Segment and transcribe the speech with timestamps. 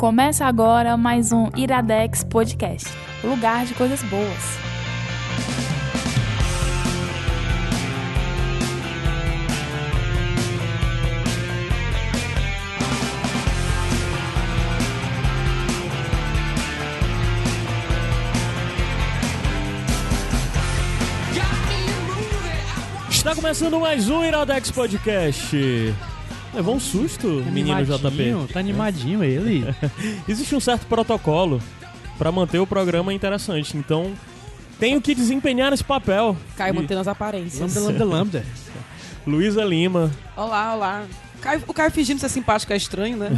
[0.00, 2.88] Começa agora mais um Iradex Podcast
[3.22, 4.58] lugar de coisas boas.
[23.10, 25.94] Está começando mais um Iradex Podcast.
[26.52, 28.52] Levou um susto, menino JP.
[28.52, 29.64] Tá animadinho ele.
[30.28, 31.60] Existe um certo protocolo
[32.18, 34.12] para manter o programa interessante, então
[34.78, 36.36] tenho que desempenhar esse papel.
[36.56, 37.60] Caio E- mantendo as aparências.
[37.60, 38.44] lambda, lambda, lambda.
[39.26, 41.04] Luísa Lima, Olá, olá.
[41.40, 43.30] Caio- o Caio fingindo ser simpático é estranho, né?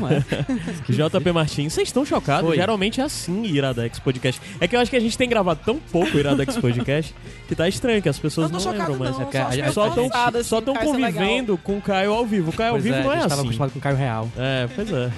[0.88, 0.93] É?
[0.93, 1.73] JP Martins.
[1.73, 2.47] Vocês estão chocados?
[2.48, 2.56] Foi.
[2.56, 4.41] Geralmente é assim Iradex Podcast.
[4.60, 7.15] É que eu acho que a gente tem gravado tão pouco Iradex Podcast
[7.48, 9.12] que tá estranho, que as pessoas Não não, lembram mais.
[9.12, 9.23] não.
[9.23, 10.93] É porque só estão assim, só tão ser legal.
[10.95, 12.51] convivendo com o Caio ao vivo.
[12.51, 13.41] O Caio ao Pois vivo é, não é assim.
[13.41, 14.29] acostumado com o Caio Real.
[14.37, 15.10] É, pois é.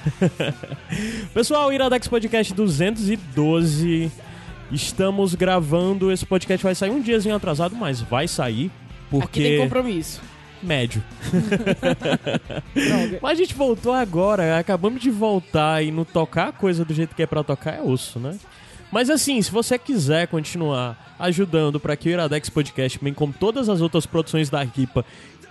[1.33, 4.11] Pessoal, Iradex Podcast 212.
[4.73, 6.11] Estamos gravando.
[6.11, 8.67] Esse podcast vai sair um diazinho atrasado, mas vai sair.
[8.67, 9.58] Aqui tem Porque.
[9.58, 10.20] compromisso.
[10.65, 11.03] Médio.
[12.75, 13.19] Droga.
[13.23, 14.59] Mas a gente voltou agora.
[14.59, 17.83] Acabamos de voltar e não tocar a coisa do jeito que é pra tocar é
[17.83, 18.37] osso, né?
[18.91, 23.69] Mas assim, se você quiser continuar ajudando para que o Iradex Podcast, bem como todas
[23.69, 25.05] as outras produções da Arquipa,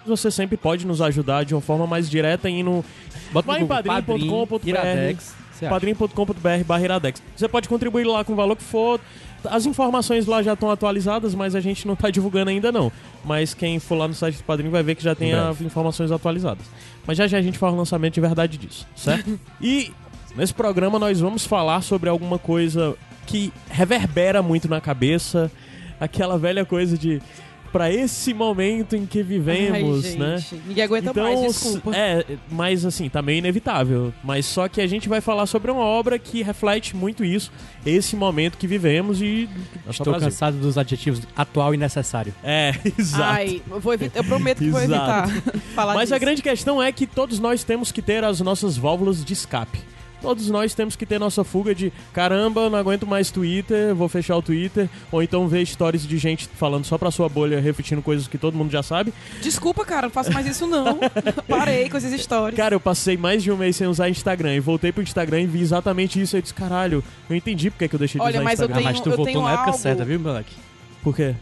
[0.06, 2.84] você sempre pode nos ajudar de uma forma mais direta indo
[3.32, 4.70] Bota Vai no em Google, padrim.com.br.
[4.70, 5.36] Iradex.
[5.52, 5.74] Você acha?
[5.74, 7.24] padrim.com.br barra iradex.
[7.36, 9.00] Você pode contribuir lá com o valor que for.
[9.50, 12.92] As informações lá já estão atualizadas, mas a gente não está divulgando ainda não.
[13.24, 16.12] Mas quem for lá no site do Padrim vai ver que já tem as informações
[16.12, 16.66] atualizadas.
[17.06, 19.40] Mas já já a gente fala o lançamento de verdade disso, certo?
[19.62, 19.92] e
[20.36, 25.52] nesse programa nós vamos falar sobre alguma coisa que reverbera muito na cabeça,
[26.00, 27.22] aquela velha coisa de
[27.74, 30.38] para esse momento em que vivemos, Ai, né?
[30.38, 31.92] gente, Ninguém aguenta Então, mais, desculpa.
[31.96, 34.14] É, mas assim, tá meio inevitável.
[34.24, 37.52] Mas só que a gente vai falar sobre uma obra que reflete muito isso,
[37.84, 39.50] esse momento que vivemos e.
[39.90, 40.30] Estou Brasil.
[40.30, 42.32] cansado dos adjetivos atual e necessário.
[42.44, 43.24] É, exato.
[43.24, 45.28] Ai, eu, vou evitar, eu prometo que vou evitar
[45.74, 46.26] falar Mas a disso.
[46.26, 49.80] grande questão é que todos nós temos que ter as nossas válvulas de escape.
[50.24, 54.38] Todos nós temos que ter nossa fuga de caramba, não aguento mais Twitter, vou fechar
[54.38, 58.26] o Twitter, ou então ver stories de gente falando só pra sua bolha, repetindo coisas
[58.26, 59.14] que todo mundo já sabe.
[59.42, 60.98] Desculpa, cara, não faço mais isso não.
[61.46, 62.56] Parei com essas histórias.
[62.56, 65.46] Cara, eu passei mais de um mês sem usar Instagram e voltei pro Instagram e
[65.46, 66.38] vi exatamente isso.
[66.38, 68.82] Eu disse, caralho, eu entendi porque que eu deixei de Olha, usar mas eu Instagram.
[68.82, 70.54] Ah, mas tenho- tu eu voltou tenho na época algo- certa, viu, moleque?
[71.04, 71.36] Por quê?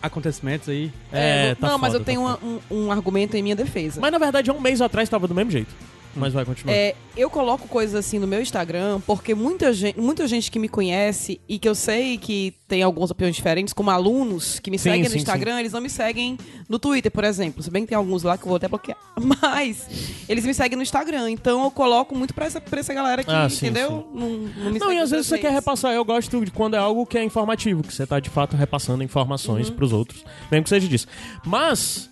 [0.00, 0.92] Acontecimentos aí.
[1.12, 3.56] É, vou- tá não, mas foda, eu tenho tá uma- um, um argumento em minha
[3.56, 4.00] defesa.
[4.00, 5.74] Mas na verdade, há um mês atrás tava do mesmo jeito.
[6.18, 6.74] Mas vai continuar.
[6.74, 10.68] É, eu coloco coisas assim no meu Instagram porque muita gente, muita gente que me
[10.68, 14.90] conhece e que eu sei que tem algumas opiniões diferentes, como alunos que me Sim,
[14.90, 16.36] seguem no sim, Instagram, eles não me seguem
[16.68, 17.62] no Twitter, por exemplo.
[17.62, 18.98] Se bem que tem alguns lá que eu vou até bloquear.
[19.20, 19.86] Mas
[20.28, 21.30] eles me seguem no Instagram.
[21.30, 24.06] Então eu coloco muito pra essa, pra essa galera que, Ah, sim, entendeu?
[24.12, 25.48] Não, não me Não, e às vezes você redes.
[25.48, 25.92] quer repassar.
[25.92, 29.02] Eu gosto de quando é algo que é informativo, que você tá de fato repassando
[29.02, 31.06] informações pros outros, mesmo que seja disso.
[31.44, 32.10] Mas,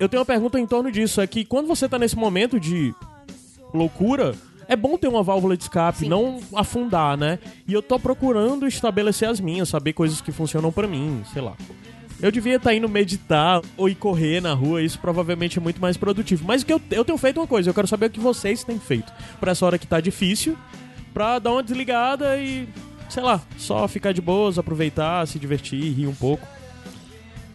[0.00, 2.94] eu tenho uma pergunta em torno disso: é que quando você tá nesse momento de
[3.74, 4.34] loucura.
[4.66, 6.08] É bom ter uma válvula de escape, Sim.
[6.08, 7.38] não afundar, né?
[7.68, 11.54] E eu tô procurando estabelecer as minhas, saber coisas que funcionam pra mim, sei lá.
[12.22, 15.98] Eu devia estar indo meditar ou ir correr na rua, isso provavelmente é muito mais
[15.98, 16.44] produtivo.
[16.46, 18.64] Mas o que eu, eu tenho feito uma coisa, eu quero saber o que vocês
[18.64, 20.56] têm feito pra essa hora que tá difícil,
[21.12, 22.66] pra dar uma desligada e,
[23.10, 26.46] sei lá, só ficar de boas, aproveitar, se divertir, rir um pouco,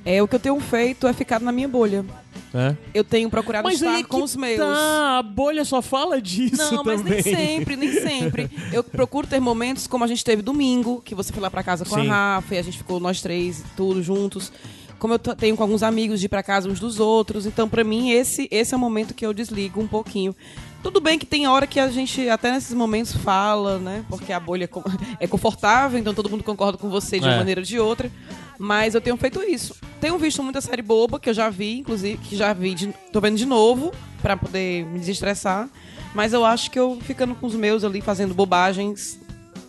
[0.06, 2.06] É, o que eu tenho feito é ficar na minha bolha.
[2.54, 2.78] né?
[2.94, 4.58] Eu tenho procurado Mas estar aí com os meus.
[4.58, 7.22] Tá, a bolha só fala disso Não, mas também.
[7.22, 8.50] nem sempre, nem sempre.
[8.72, 11.84] Eu procuro ter momentos como a gente teve domingo, que você foi lá pra casa
[11.86, 12.10] com Sim.
[12.10, 14.52] a Rafa e a gente ficou nós três, tudo juntos.
[14.98, 17.46] Como eu tenho com alguns amigos de ir pra casa uns dos outros.
[17.46, 20.36] Então, pra mim, esse, esse é o momento que eu desligo um pouquinho.
[20.84, 24.04] Tudo bem que tem hora que a gente, até nesses momentos, fala, né?
[24.10, 24.70] Porque a bolha é
[25.24, 27.38] é confortável, então todo mundo concorda com você de uma É.
[27.38, 28.10] maneira ou de outra.
[28.58, 29.74] Mas eu tenho feito isso.
[30.00, 33.20] Tenho visto muita série boba, que eu já vi, inclusive, que já vi, de, tô
[33.20, 35.68] vendo de novo, pra poder me desestressar.
[36.16, 39.20] Mas eu acho que eu ficando com os meus ali, fazendo bobagens,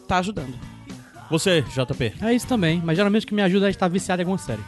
[0.06, 0.54] tá ajudando.
[1.30, 2.14] Você, JP.
[2.22, 4.62] É isso também, mas geralmente o que me ajuda é estar viciado em alguma série.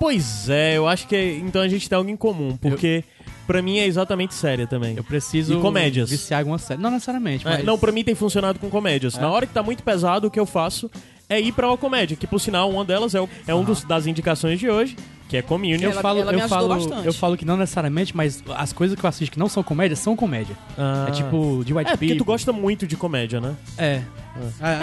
[0.00, 3.02] Pois é, eu acho que então a gente tem algo em comum, porque
[3.48, 4.96] pra mim é exatamente séria também.
[4.96, 6.10] Eu preciso E comédias?
[6.10, 6.80] viciar alguma série.
[6.80, 7.64] Não necessariamente, É, mas...
[7.64, 9.16] não, pra mim tem funcionado com comédias.
[9.16, 9.20] É?
[9.20, 10.88] Na hora que tá muito pesado, o que eu faço
[11.28, 13.84] é ir pra uma comédia, que por sinal, uma delas é, o- é um dos,
[13.84, 14.96] das indicações de hoje,
[15.28, 15.78] que é Communion.
[15.80, 17.06] Eu Ela- falo, ela me eu ajudou falo, bastante.
[17.06, 19.94] eu falo que não necessariamente, mas as coisas que eu assisto que não são comédia
[19.96, 20.56] são comédia.
[20.76, 21.06] Ah.
[21.08, 22.18] É tipo de White É, porque People.
[22.18, 23.54] tu gosta muito de comédia, né?
[23.76, 24.02] É.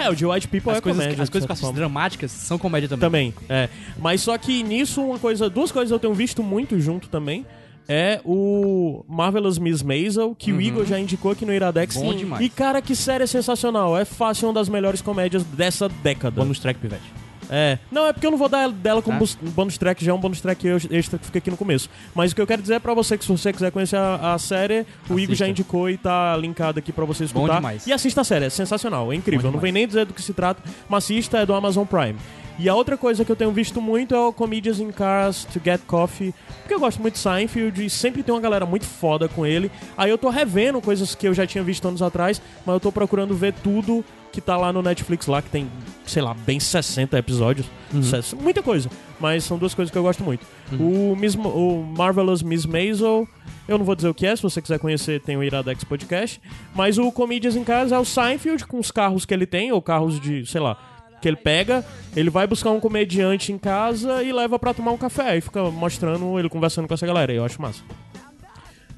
[0.04, 1.22] É, o de White People as é coisas, comédia.
[1.22, 1.78] as de coisas que eu certa assisto forma.
[1.78, 3.32] dramáticas são comédia também.
[3.32, 3.68] Também, é.
[3.98, 7.44] Mas só que nisso, uma coisa, duas coisas eu tenho visto muito junto também.
[7.88, 11.96] É o Marvelous Miss Maisel, que o Igor já indicou aqui no Iradex.
[11.96, 12.44] Bom demais.
[12.44, 13.96] E cara, que série sensacional.
[13.96, 16.42] É fácil uma das melhores comédias dessa década.
[16.42, 17.02] Bônus track, Pivete.
[17.48, 17.78] É.
[17.92, 19.18] Não, é porque eu não vou dar dela como Ah.
[19.20, 21.88] bus- bônus track, já é um bônus track extra que fica aqui no começo.
[22.12, 24.34] Mas o que eu quero dizer é pra você que se você quiser conhecer a,
[24.34, 25.48] a série, o Igor já Assista.
[25.48, 27.54] indicou e tá linkado aqui pra você Bom escutar.
[27.56, 27.86] demais.
[27.86, 29.46] E assista a série, é sensacional, é incrível.
[29.50, 32.16] Bom não vem nem dizer do que se trata, mas assista, é do Amazon Prime.
[32.58, 35.60] E a outra coisa que eu tenho visto muito é o Comedians in Cars to
[35.62, 39.28] Get Coffee, porque eu gosto muito de Seinfeld e sempre tem uma galera muito foda
[39.28, 39.70] com ele.
[39.96, 42.90] Aí eu tô revendo coisas que eu já tinha visto anos atrás, mas eu tô
[42.90, 45.70] procurando ver tudo que tá lá no Netflix lá, que tem,
[46.06, 47.66] sei lá, bem 60 episódios.
[48.02, 48.90] Ses- Muita coisa.
[49.20, 50.44] Mas são duas coisas que eu gosto muito.
[50.78, 53.26] O, Miss, o Marvelous Miss Maisel,
[53.66, 56.40] eu não vou dizer o que é, se você quiser conhecer, tem o Iradex Podcast.
[56.74, 59.80] Mas o Comedians em Casa é o Seinfeld com os carros que ele tem, ou
[59.80, 60.76] carros de, sei lá,
[61.20, 61.84] que ele pega,
[62.14, 65.36] ele vai buscar um comediante em casa e leva pra tomar um café.
[65.36, 67.32] E fica mostrando ele conversando com essa galera.
[67.32, 67.82] Eu acho massa.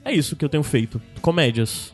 [0.05, 1.01] É isso que eu tenho feito.
[1.21, 1.93] Comédias.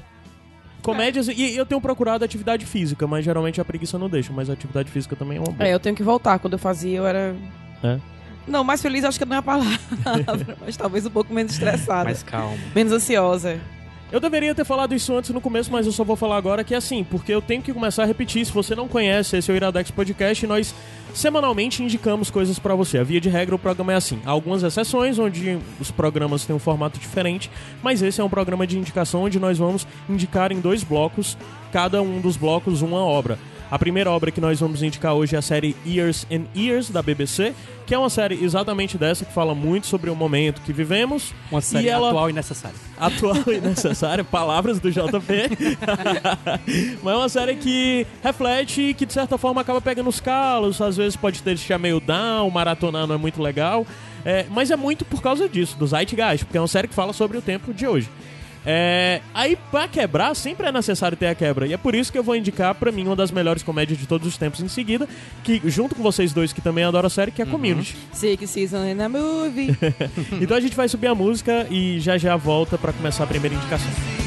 [0.82, 4.53] Comédias, e eu tenho procurado atividade física, mas geralmente a preguiça não deixa, mas a
[4.53, 5.67] atividade física também é uma boa.
[5.67, 6.38] É, eu tenho que voltar.
[6.38, 7.35] Quando eu fazia, eu era.
[7.82, 7.99] É.
[8.47, 9.79] Não, mais feliz acho que não é a palavra,
[10.61, 12.05] mas talvez um pouco menos estressada.
[12.05, 12.59] Mas calma.
[12.75, 13.59] Menos ansiosa.
[14.14, 16.72] Eu deveria ter falado isso antes no começo, mas eu só vou falar agora que
[16.72, 18.46] é assim, porque eu tenho que começar a repetir.
[18.46, 20.72] Se você não conhece, esse é o Iradex Podcast e nós
[21.12, 22.99] semanalmente indicamos coisas pra você.
[22.99, 24.20] A via de regra, o programa é assim.
[24.25, 27.50] Há algumas exceções onde os programas têm um formato diferente,
[27.82, 31.37] mas esse é um programa de indicação onde nós vamos indicar em dois blocos,
[31.72, 33.37] cada um dos blocos uma obra.
[33.75, 37.03] A primeira obra que nós vamos indicar hoje é a série Years and Years da
[37.03, 37.53] BBC,
[37.85, 41.35] que é uma série exatamente dessa que fala muito sobre o momento que vivemos.
[41.50, 42.76] Uma série e ela atual e necessária.
[42.97, 45.03] atual e necessária, palavras do JP.
[47.03, 50.81] Mas é uma série que reflete e que de certa forma acaba pegando os calos,
[50.81, 53.85] às vezes pode ter deixar meio down, maratonar não é muito legal.
[54.25, 57.12] É, mas é muito por causa disso, do Zeitgeist, porque é uma série que fala
[57.12, 58.09] sobre o tempo de hoje.
[58.66, 61.66] É, aí, pra quebrar, sempre é necessário ter a quebra.
[61.66, 64.06] E é por isso que eu vou indicar, pra mim, uma das melhores comédias de
[64.06, 65.08] todos os tempos em seguida,
[65.43, 67.96] que junto com vocês dois que também adoram a série, que é Community.
[68.12, 69.76] Six season in a movie.
[70.40, 73.55] Então a gente vai subir a música e já já volta pra começar a primeira
[73.55, 74.24] indicação.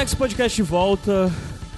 [0.00, 1.30] Iradex Podcast de volta.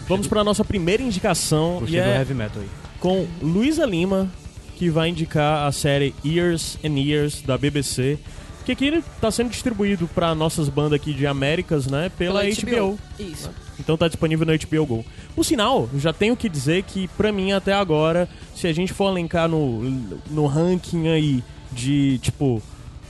[0.07, 2.69] Vamos pra nossa primeira indicação Gostei e do é heavy metal aí.
[3.01, 4.31] com Luísa Lima,
[4.77, 8.21] que vai indicar a série Years and Years da BBC,
[8.65, 12.97] que aqui ele tá sendo distribuído pra nossas bandas aqui de Américas, né, pela, HBO.
[13.19, 13.51] Isso.
[13.81, 15.05] Então tá disponível no HBO Go.
[15.35, 19.11] Por sinal, já tenho que dizer que pra mim até agora, se a gente for
[19.11, 19.83] elencar no,
[20.31, 21.43] no ranking aí
[21.73, 22.63] de tipo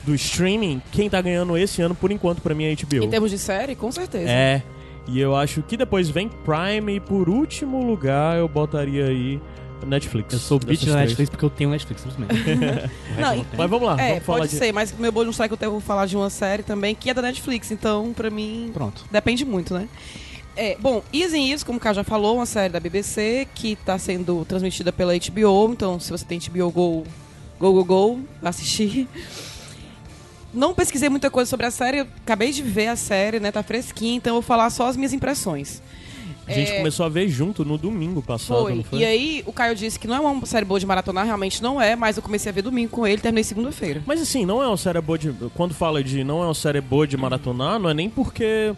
[0.04, 3.04] do streaming, quem tá ganhando esse ano por enquanto pra mim é a HBO.
[3.04, 4.30] Em termos de série, com certeza.
[4.30, 4.62] É.
[5.08, 9.40] E eu acho que depois vem Prime e por último lugar eu botaria aí
[9.86, 10.32] Netflix.
[10.32, 10.96] Eu sou bitch da.
[10.96, 12.34] Netflix porque eu tenho Netflix, simplesmente.
[13.18, 13.58] Não, eu tenho.
[13.58, 14.58] Mas vamos lá, É, vamos falar pode de...
[14.58, 17.22] ser, mas meu bônus track eu vou falar de uma série também que é da
[17.22, 19.04] Netflix, então pra mim Pronto.
[19.10, 19.88] depende muito, né?
[20.54, 23.74] É, bom, Years and Years, como o Cá já falou, uma série da BBC que
[23.74, 27.04] tá sendo transmitida pela HBO, então se você tem HBO Go,
[27.58, 29.08] go, go, go, assistir.
[30.52, 33.62] Não pesquisei muita coisa sobre a série, eu acabei de ver a série, né, tá
[33.62, 35.82] fresquinha, então eu vou falar só as minhas impressões.
[36.46, 38.74] A gente É, começou a ver junto no domingo passado, Foi.
[38.74, 38.98] não foi?
[38.98, 41.80] E aí, o Caio disse que não é uma série boa de maratonar, realmente não
[41.80, 44.02] é, mas eu comecei a ver domingo com ele e terminei segunda-feira.
[44.04, 45.32] Mas assim, não é uma série boa de...
[45.54, 48.74] Quando fala de não é uma série boa de maratonar, não é nem porque...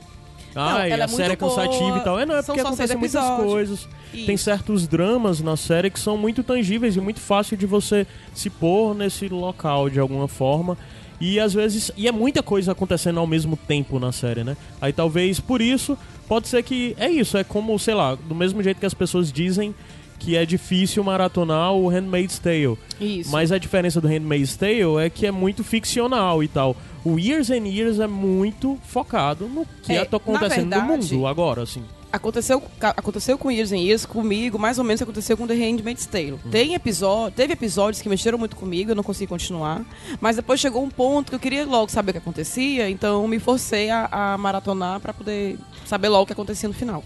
[0.55, 2.21] Ai, ela é a série é muito boa, cansativa e tal.
[2.21, 3.89] É, não, é porque acontecem muitas coisas.
[4.13, 4.27] Isso.
[4.27, 8.49] Tem certos dramas na série que são muito tangíveis e muito fácil de você se
[8.49, 10.79] pôr nesse local de alguma forma.
[11.21, 11.91] E às vezes.
[11.97, 14.57] E é muita coisa acontecendo ao mesmo tempo na série, né?
[14.81, 15.97] Aí talvez por isso,
[16.29, 16.95] pode ser que.
[16.99, 19.75] É isso, é como, sei lá, do mesmo jeito que as pessoas dizem
[20.19, 22.79] que é difícil maratonar o Handmaid's Tale.
[23.01, 23.31] Isso.
[23.31, 26.75] Mas a diferença do Handmaid's Tale é que é muito ficcional e tal.
[27.05, 31.15] O Years and Years é muito focado no que É, está acontecendo na no verdade-
[31.15, 31.83] mundo agora, assim.
[32.15, 36.39] Aconteceu, aconteceu com Years and Years comigo, mais ou menos aconteceu com The Handmaid's Tale.
[36.49, 39.85] Tem episódio, teve episódios que mexeram muito comigo, eu não consegui continuar.
[40.21, 43.41] Mas depois chegou um ponto que eu queria logo saber o que acontecia, então me
[43.41, 47.03] forcei a, a maratonar pra poder saber logo o que acontecia no final.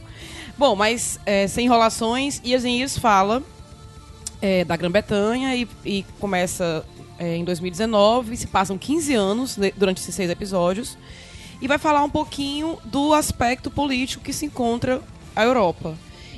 [0.59, 3.43] Bom, mas é, sem enrolações, Years and Years fala
[4.43, 6.85] é, da Grã-Bretanha e, e começa
[7.19, 10.99] é, em 2019, se passam 15 anos durante esses seis episódios.
[11.61, 15.03] E vai falar um pouquinho do aspecto político que se encontra
[15.35, 15.95] a Europa.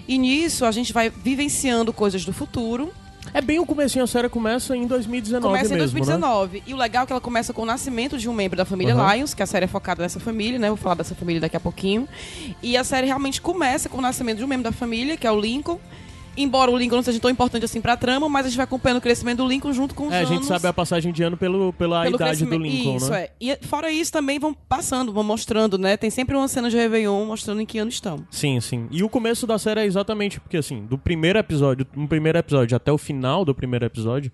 [0.09, 2.93] E nisso a gente vai vivenciando coisas do futuro.
[3.33, 6.07] É bem o comecinho, a série começa em 2019 Começa em mesmo, né?
[6.17, 6.63] 2019.
[6.67, 8.95] E o legal é que ela começa com o nascimento de um membro da família
[8.95, 9.15] Aham.
[9.15, 10.69] Lions, que a série é focada nessa família, né?
[10.69, 12.09] Vou falar dessa família daqui a pouquinho.
[12.63, 15.31] E a série realmente começa com o nascimento de um membro da família, que é
[15.31, 15.79] o Lincoln.
[16.43, 18.99] Embora o Lincoln não seja tão importante assim pra trama, mas a gente vai acompanhando
[18.99, 20.31] o crescimento do Lincoln junto com os É, a anos.
[20.31, 22.57] gente sabe a passagem de ano pelo, pela pelo idade do.
[22.59, 23.23] Lincoln, isso, né?
[23.25, 23.31] é.
[23.41, 25.97] E fora isso, também vão passando, vão mostrando, né?
[25.97, 28.25] Tem sempre uma cena de Réveillon mostrando em que ano estamos.
[28.31, 28.87] Sim, sim.
[28.91, 32.77] E o começo da série é exatamente porque, assim, do primeiro episódio, no primeiro episódio
[32.77, 34.31] até o final do primeiro episódio,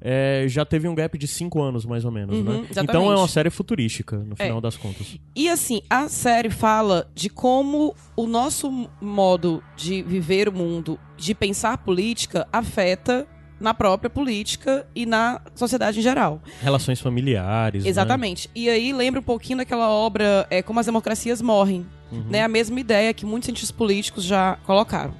[0.00, 2.52] é, já teve um gap de cinco anos, mais ou menos, Uhum, né?
[2.70, 2.80] exatamente.
[2.90, 4.44] Então é uma série futurística, no É.
[4.44, 5.16] final das contas.
[5.34, 11.34] E assim, a série fala de como o nosso modo de viver o mundo, de
[11.34, 13.26] pensar política, afeta
[13.60, 16.40] na própria política e na sociedade em geral.
[16.62, 17.90] Relações familiares, né?
[17.90, 18.48] Exatamente.
[18.54, 21.84] E aí lembra um pouquinho daquela obra é, Como as Democracias Morrem.
[22.30, 22.42] Né?
[22.42, 25.12] A mesma ideia que muitos cientistas políticos já colocaram.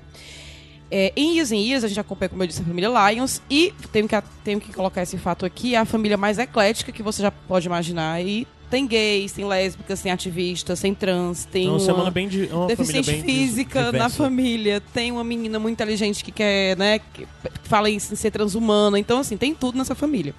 [0.90, 3.42] É, em Years and Years, a gente acompanha, como eu disse, a família Lions.
[3.50, 7.02] E tenho que, tenho que colocar esse fato aqui: é a família mais eclética que
[7.02, 8.22] você já pode imaginar.
[8.22, 12.48] E tem gays, tem lésbicas, tem ativistas, tem trans, tem É uma semana bem de,
[12.48, 17.26] é uma deficiente física na família, tem uma menina muito inteligente que quer, né, que
[17.64, 18.98] fala em ser transhumana.
[18.98, 20.34] Então, assim, tem tudo nessa família.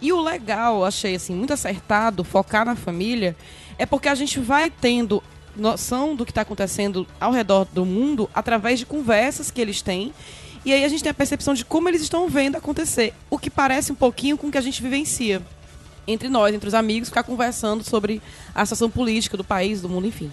[0.00, 3.36] E o legal, achei assim, muito acertado focar na família,
[3.78, 5.22] é porque a gente vai tendo
[5.56, 10.12] noção do que está acontecendo ao redor do mundo através de conversas que eles têm.
[10.64, 13.12] E aí a gente tem a percepção de como eles estão vendo acontecer.
[13.28, 15.42] O que parece um pouquinho com o que a gente vivencia
[16.06, 18.20] entre nós, entre os amigos, ficar conversando sobre
[18.54, 20.32] a situação política do país, do mundo, enfim.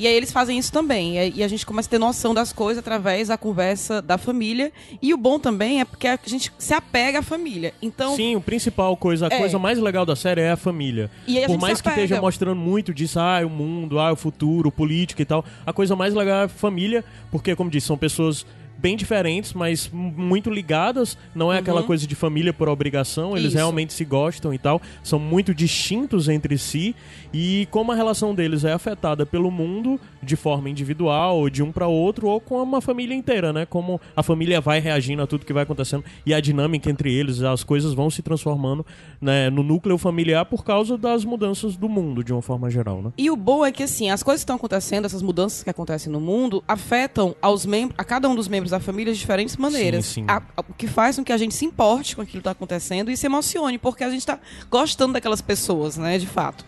[0.00, 1.18] E aí eles fazem isso também.
[1.36, 4.72] E a gente começa a ter noção das coisas através da conversa da família.
[5.02, 7.74] E o bom também é porque a gente se apega à família.
[7.82, 9.36] Então, Sim, o principal coisa, a É.
[9.38, 11.10] coisa mais legal da série é a família.
[11.26, 14.72] E a Por mais que esteja mostrando muito disso, ah, o mundo, ah, o futuro,
[14.72, 18.46] política e tal, a coisa mais legal é a família, porque, como disse, são pessoas
[18.80, 21.16] bem diferentes, mas muito ligadas.
[21.34, 23.48] Não é aquela coisa de família por obrigação, eles Uhum.
[23.48, 23.56] Isso.
[23.56, 24.80] realmente se gostam e tal.
[25.02, 26.94] São muito distintos entre si.
[27.32, 31.70] E como a relação deles é afetada pelo mundo de forma individual, ou de um
[31.72, 33.66] para outro, ou com uma família inteira, né?
[33.66, 37.42] Como a família vai reagindo a tudo que vai acontecendo e a dinâmica entre eles,
[37.42, 38.84] as coisas vão se transformando
[39.20, 43.12] né, no núcleo familiar por causa das mudanças do mundo, de uma forma geral, né?
[43.18, 46.10] E o bom é que, assim, as coisas que estão acontecendo, essas mudanças que acontecem
[46.12, 50.06] no mundo, afetam aos membros, a cada um dos membros da família de diferentes maneiras.
[50.06, 50.26] Sim, sim.
[50.28, 52.50] A- a- o que faz com que a gente se importe com aquilo que está
[52.52, 54.38] acontecendo e se emocione, porque a gente está
[54.70, 56.64] gostando daquelas pessoas, né, de fato.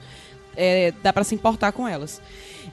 [0.56, 2.21] É, dá para se importar com elas.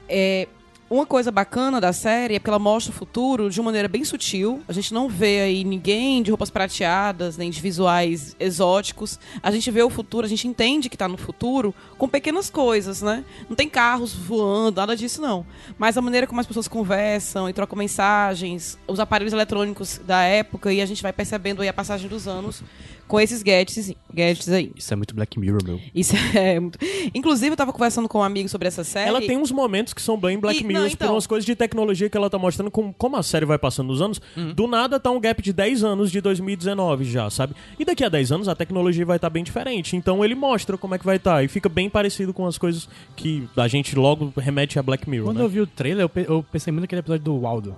[0.08, 0.46] É,
[0.90, 4.04] uma coisa bacana da série é porque ela mostra o futuro de uma maneira bem
[4.04, 4.60] sutil.
[4.66, 9.16] A gente não vê aí ninguém de roupas prateadas, nem de visuais exóticos.
[9.40, 13.02] A gente vê o futuro, a gente entende que tá no futuro com pequenas coisas,
[13.02, 13.24] né?
[13.48, 15.46] Não tem carros voando, nada disso não.
[15.78, 20.72] Mas a maneira como as pessoas conversam e trocam mensagens, os aparelhos eletrônicos da época,
[20.72, 22.64] e a gente vai percebendo aí a passagem dos anos
[23.10, 24.70] com esses gadgets, gadgets aí.
[24.76, 25.80] Isso é muito Black Mirror, meu.
[25.94, 26.78] Isso é muito...
[27.12, 29.08] Inclusive, eu tava conversando com um amigo sobre essa série.
[29.08, 31.14] Ela tem uns momentos que são bem Black E- Mirror, não, por então.
[31.14, 34.00] umas coisas de tecnologia que ela tá mostrando, com, como a série vai passando nos
[34.00, 34.54] anos, Uhum.
[34.54, 37.54] do nada tá um gap de 10 anos de 2019 já, sabe?
[37.78, 39.96] E daqui a 10 anos a tecnologia vai estar bem diferente.
[39.96, 41.42] Então ele mostra como é que vai estar.
[41.44, 45.26] e fica bem parecido com as coisas que a gente logo remete a Black Mirror,
[45.26, 45.44] Quando né?
[45.44, 47.76] eu vi o trailer, eu, pe- eu pensei muito naquele episódio do Waldo.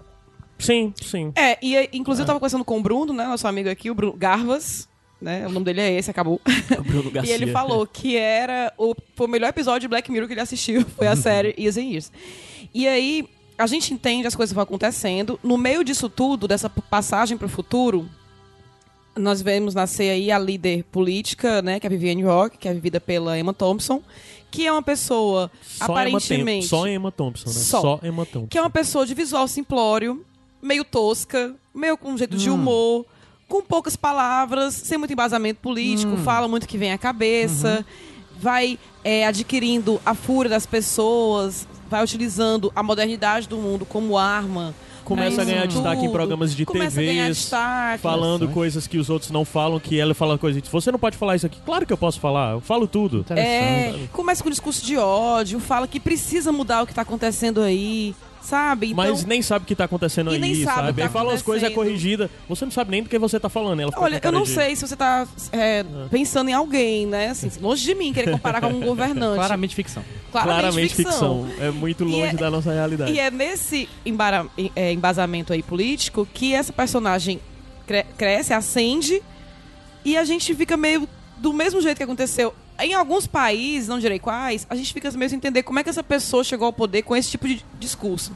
[0.58, 1.32] Sim, sim.
[1.34, 3.24] É, e inclusive eu tava conversando com o Bruno, né?
[3.26, 4.88] Nosso amigo aqui, o Bruno Garvas.
[5.22, 5.46] Né?
[5.46, 6.40] O nome dele é esse, acabou.
[6.82, 10.34] O e ele falou que era o, foi o melhor episódio de Black Mirror que
[10.34, 10.84] ele assistiu.
[10.96, 12.12] Foi a série Years and Years.
[12.74, 15.38] E aí, a gente entende as coisas vão acontecendo.
[15.42, 18.08] No meio disso tudo, dessa passagem pro futuro,
[19.16, 21.78] nós vemos nascer aí a líder política, né?
[21.78, 24.02] Que é a Vivienne Rock, que é vivida pela Emma Thompson.
[24.50, 26.68] Que é uma pessoa, Só Emma, aparentemente...
[26.68, 27.54] Tem- só Emma Thompson, né?
[27.54, 27.80] Só.
[27.80, 28.48] Só Emma Thompson.
[28.48, 30.24] Que é uma pessoa de visual simplório,
[30.60, 33.06] meio tosca, meio com um jeito de humor,
[33.52, 37.84] com poucas palavras, sem muito embasamento político, fala muito que vem à cabeça,
[38.40, 44.74] vai é, adquirindo a fúria das pessoas, vai utilizando a modernidade do mundo como arma.
[45.04, 46.12] Começa pra a ganhar destaque em tudo.
[46.12, 48.02] programas de Começa a ganhar TVs, destaque.
[48.02, 50.62] falando coisas que os outros não falam, que ela fala coisas.
[50.66, 51.60] Você não pode falar isso aqui.
[51.62, 53.22] Claro que eu posso falar, eu falo tudo.
[53.36, 58.14] É, começa com discurso de ódio, fala que precisa mudar o que está acontecendo aí,
[58.42, 58.90] sabe?
[58.92, 60.92] Então, Mas nem sabe o que tá acontecendo E aí, nem sabe sabe?
[60.94, 62.30] que Aí tá fala as coisas é corrigida.
[62.48, 63.80] Você não sabe nem do que você tá falando.
[63.80, 67.28] Ela Olha, eu não de- sei se você tá é, pensando em alguém, né?
[67.28, 69.36] Assim, longe de mim querer comparar com um governante.
[69.36, 70.02] Claramente ficção.
[70.30, 71.48] Claramente ficção.
[71.60, 73.12] É muito longe é- da nossa realidade.
[73.12, 74.46] E é nesse embara-
[74.76, 77.40] é, embasamento aí político que essa personagem
[77.86, 79.22] cre- cresce, ascende,
[80.04, 81.08] e a gente fica meio
[81.38, 85.28] do mesmo jeito que aconteceu Em alguns países, não direi quais, a gente fica meio
[85.28, 88.32] sem entender como é que essa pessoa chegou ao poder com esse tipo de discurso.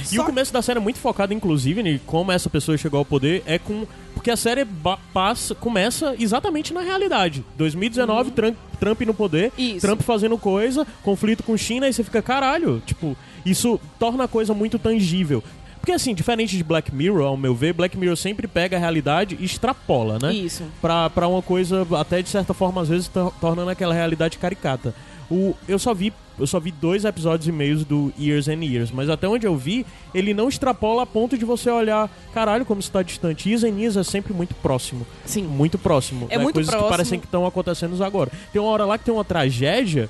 [0.00, 2.98] E Só- o começo da série é muito focado, inclusive, em como essa pessoa chegou
[2.98, 3.42] ao poder.
[3.46, 3.86] É com.
[4.14, 4.66] Porque a série
[5.14, 7.44] passa, começa exatamente na realidade.
[7.56, 9.64] 2019, Trump, Trump no poder, Uhum.
[9.64, 9.80] Isso.
[9.86, 13.16] Trump fazendo coisa, conflito com China, e você fica, caralho, tipo,
[13.46, 15.42] isso torna a coisa muito tangível.
[15.88, 19.38] Porque assim, diferente de Black Mirror, ao meu ver, Black Mirror sempre pega a realidade
[19.40, 20.34] e extrapola, né?
[20.34, 20.62] Isso.
[20.82, 24.94] Pra, pra uma coisa, até de certa forma, às vezes, tor- tornando aquela realidade caricata.
[25.30, 28.90] O, eu só vi eu só vi dois episódios e meios do Years and Years,
[28.92, 32.80] mas até onde eu vi, ele não extrapola a ponto de você olhar, caralho, como
[32.80, 33.48] isso tá distante.
[33.48, 35.06] Years and Years é sempre muito próximo.
[35.24, 35.42] Sim.
[35.44, 36.26] Muito próximo.
[36.30, 36.90] É muito coisas próximo.
[36.90, 38.30] que parecem que estão acontecendo agora.
[38.52, 40.08] Tem uma hora lá que tem uma tragédia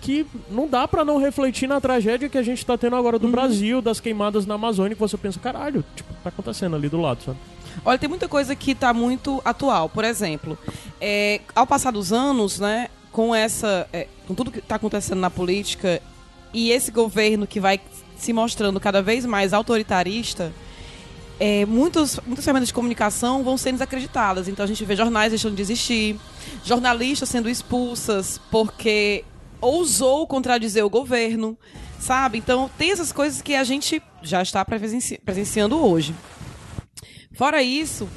[0.00, 3.26] que não dá pra não refletir na tragédia que a gente tá tendo agora do
[3.26, 3.32] Uhum.
[3.32, 7.22] Brasil, das queimadas na Amazônia, que você pensa, caralho, tipo, tá acontecendo ali do lado,
[7.22, 7.38] sabe?
[7.84, 9.88] Olha, tem muita coisa que está muito atual.
[9.88, 10.58] Por exemplo,
[11.00, 15.30] é, ao passar dos anos, né, com essa, é, com tudo que está acontecendo na
[15.30, 16.00] política
[16.52, 17.80] e esse governo que vai
[18.16, 20.52] se mostrando cada vez mais autoritarista,
[21.38, 24.46] é, muitos, muitas ferramentas de comunicação vão sendo desacreditadas.
[24.48, 26.18] Então a gente vê jornais deixando de existir,
[26.64, 29.24] jornalistas sendo expulsas porque
[29.60, 31.58] ousou contradizer o governo,
[31.98, 32.38] sabe?
[32.38, 36.14] Então tem essas coisas que a gente já está presenci- presenciando hoje.
[37.32, 38.08] Fora isso,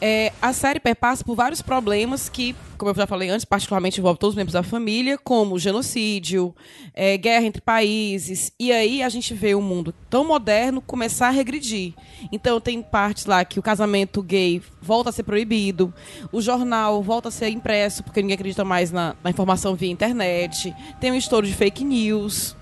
[0.00, 4.18] é, a série perpassa por vários problemas que, como eu já falei antes, particularmente envolve
[4.18, 6.54] todos os membros da família, como genocídio,
[6.92, 8.52] é, guerra entre países.
[8.58, 11.94] E aí a gente vê o mundo tão moderno começar a regredir.
[12.30, 15.92] Então tem partes lá que o casamento gay volta a ser proibido,
[16.30, 20.74] o jornal volta a ser impresso, porque ninguém acredita mais na, na informação via internet,
[21.00, 22.56] tem um estouro de fake news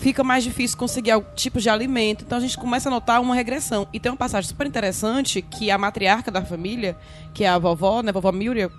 [0.00, 2.24] fica mais difícil conseguir algum tipo de alimento.
[2.24, 3.86] Então a gente começa a notar uma regressão.
[3.92, 6.96] E tem uma passagem super interessante que a matriarca da família,
[7.34, 8.70] que é a vovó, né, a vovó Muriel,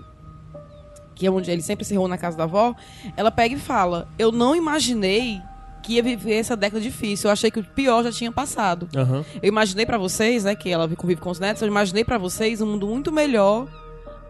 [1.16, 2.75] que é onde ele sempre se reúne na casa da avó,
[3.16, 5.40] ela pega e fala: "Eu não imaginei
[5.84, 7.28] que ia viver essa década difícil.
[7.28, 8.88] Eu achei que o pior já tinha passado.
[8.96, 9.25] Aham.
[9.42, 12.62] Eu imaginei pra vocês, né, que ela convive com os netos, eu imaginei pra vocês
[12.62, 13.68] um mundo muito melhor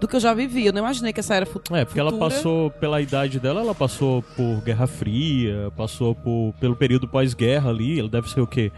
[0.01, 0.65] do que eu já vivi.
[0.65, 2.29] Eu não imaginei que essa era fu É, porque ela futura.
[2.31, 7.99] passou, pela idade dela, ela passou por Guerra Fria, passou por, pelo período pós-guerra ali,
[7.99, 8.71] ela deve ser o quê?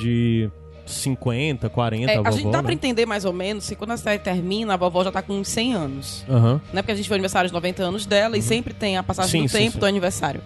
[0.00, 0.48] De
[0.86, 2.62] 50, 40, É, a a vovó, gente dá né?
[2.64, 5.34] pra entender mais ou menos que quando a série termina, a vovó já tá com
[5.34, 6.24] uns 100 anos.
[6.30, 6.60] Aham.
[6.72, 6.80] né?
[6.80, 9.48] Porque a gente foi aniversário de 90 anos dela e sempre tem a passagem Uhum.
[9.48, 9.78] Sim, do sim, tempo sim.
[9.80, 10.40] do aniversário.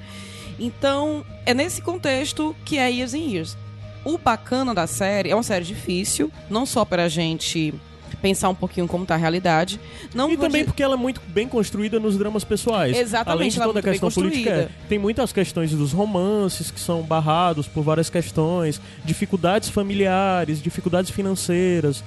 [0.58, 3.56] Então, é nesse contexto que é Years and Years.
[4.04, 7.72] O bacana da série é uma série difícil, não só pra gente
[8.22, 9.78] pensar um pouquinho como tá a realidade.
[10.14, 12.96] Não E também porque ela é muito bem construída nos dramas pessoais.
[12.96, 16.78] Exatamente, Além de é toda a questão política, é, tem muitas questões dos romances que
[16.80, 22.04] são barrados por várias questões, dificuldades familiares, dificuldades financeiras.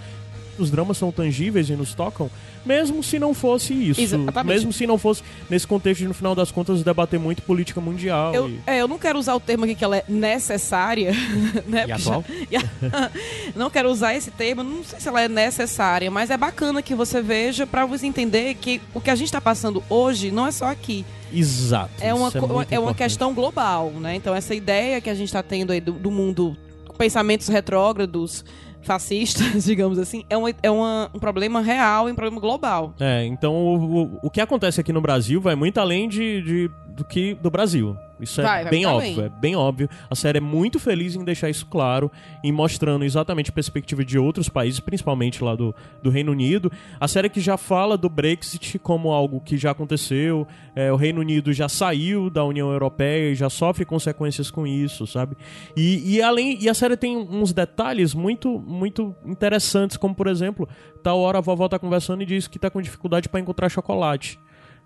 [0.58, 2.30] Os dramas são tangíveis e nos tocam,
[2.66, 4.02] mesmo se não fosse isso.
[4.02, 4.46] Exatamente.
[4.48, 8.34] Mesmo se não fosse nesse contexto de, no final das contas, debater muito política mundial.
[8.34, 11.12] Eu, e- é, eu não quero usar o termo aqui que ela é necessária,
[11.68, 11.86] né?
[11.88, 12.24] E atual?
[12.52, 13.12] já-
[13.56, 16.96] não quero usar esse termo, não sei se ela é necessária, mas é bacana que
[16.96, 20.52] você veja pra você entender que o que a gente tá passando hoje não é
[20.52, 21.06] só aqui.
[21.34, 21.92] Exato.
[22.00, 22.96] É uma, muito é uma importante.
[22.98, 24.16] questão global, né?
[24.16, 26.56] Então essa ideia que a gente está tendo aí do, do mundo
[26.98, 28.46] pensamentos retrógrados,
[28.86, 32.94] fascistas, digamos assim, é, uma, é uma- um problema real um problema global.
[33.00, 36.72] É, então o, o, o que acontece aqui no Brasil vai muito além de, de-
[36.88, 37.98] do que do Brasil.
[38.20, 39.26] Isso é Vai, vai bem óbvio, além.
[39.26, 39.90] é bem óbvio.
[40.10, 42.12] A série é muito feliz em deixar isso claro,
[42.44, 46.72] em mostrando exatamente a perspectiva de outros países, principalmente lá do, do Reino Unido.
[47.00, 51.22] A série que já fala do Brexit como algo que já aconteceu, é, o Reino
[51.22, 55.36] Unido já saiu da União Europeia e já sofre consequências com isso, sabe?
[55.76, 60.68] E, e além e a série tem uns detalhes muito muito interessantes, como por exemplo,
[61.04, 64.40] tal hora a vovó tá conversando e diz que tá com dificuldade para encontrar chocolate.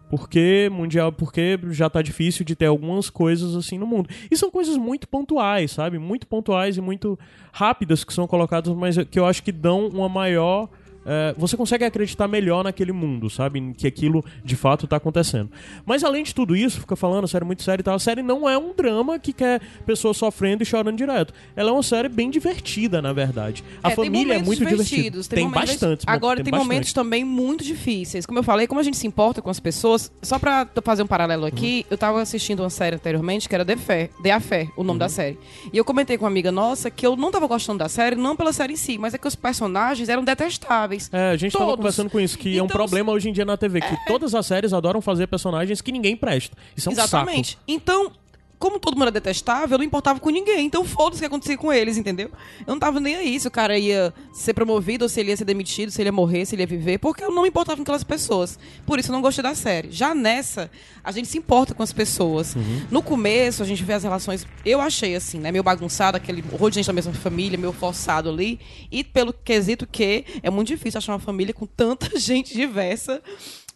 [0.10, 4.10] Porque mundial, porque já tá difícil de ter algumas coisas assim no mundo.
[4.30, 6.00] E são coisas muito pontuais, sabe?
[6.00, 7.18] Muito pontuais e muito
[7.52, 10.70] rápidas que são colocadas, mas que eu acho que dão uma maior
[11.06, 13.74] é, você consegue acreditar melhor naquele mundo, sabe?
[13.78, 15.50] Que aquilo de fato tá acontecendo.
[15.86, 17.96] Mas além de tudo isso, fica falando, a série é muito séria e tal.
[17.96, 21.34] A série não é um drama que quer pessoas sofrendo e chorando direto.
[21.56, 23.64] Ela é uma série bem divertida, na verdade.
[23.84, 25.22] A É, tem família é muito divertida.
[25.24, 26.04] Tem, momentos bastante.
[26.08, 26.68] Agora, tem, bastante.
[26.68, 28.26] momentos também muito difíceis.
[28.26, 31.08] Como eu falei, como a gente se importa com as pessoas, só pra fazer um
[31.08, 34.84] paralelo aqui, eu tava assistindo uma série anteriormente que era The Fé, The Affair, o
[34.84, 35.38] nome da série.
[35.72, 38.36] E eu comentei com uma amiga nossa que eu não tava gostando da série, não
[38.36, 40.89] pela série em si, mas é que os personagens eram detestáveis.
[41.12, 41.78] É, a gente tava Todos.
[41.78, 44.34] conversando com isso, que é um Então, problema hoje em dia na TV, que todas
[44.36, 46.56] as séries adoram fazer personagens que ninguém presta.
[46.76, 47.52] Isso é um Exatamente.
[47.52, 47.64] saco.
[47.68, 48.12] Então,
[48.60, 50.66] como todo mundo era detestável, eu não importava com ninguém.
[50.66, 52.30] Então foda-se o que acontecia com eles, entendeu?
[52.68, 55.38] Eu não tava nem aí se o cara ia ser promovido, ou se ele ia
[55.38, 57.78] ser demitido, se ele ia morrer, se ele ia viver, porque eu não me importava
[57.78, 58.60] com aquelas pessoas.
[58.86, 59.90] Por isso eu não gostei da série.
[59.92, 60.70] Já nessa,
[61.02, 62.56] a gente se importa com as pessoas.
[62.92, 64.46] No começo, a gente vê as relações.
[64.66, 65.52] Eu achei assim, né?
[65.52, 68.60] Meio bagunçado, aquele horror de gente da mesma família, meio forçado ali.
[68.92, 73.22] E pelo quesito que é muito difícil achar uma família com tanta gente diversa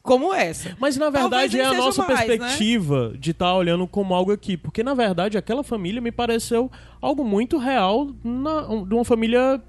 [0.04, 0.76] como essa.
[0.80, 2.26] Mas na verdade é a nossa mais, né?
[2.26, 4.58] perspectiva de estar olhando como algo aqui.
[4.58, 6.70] Porque na verdade aquela família me pareceu
[7.02, 9.62] algo muito real na, de uma família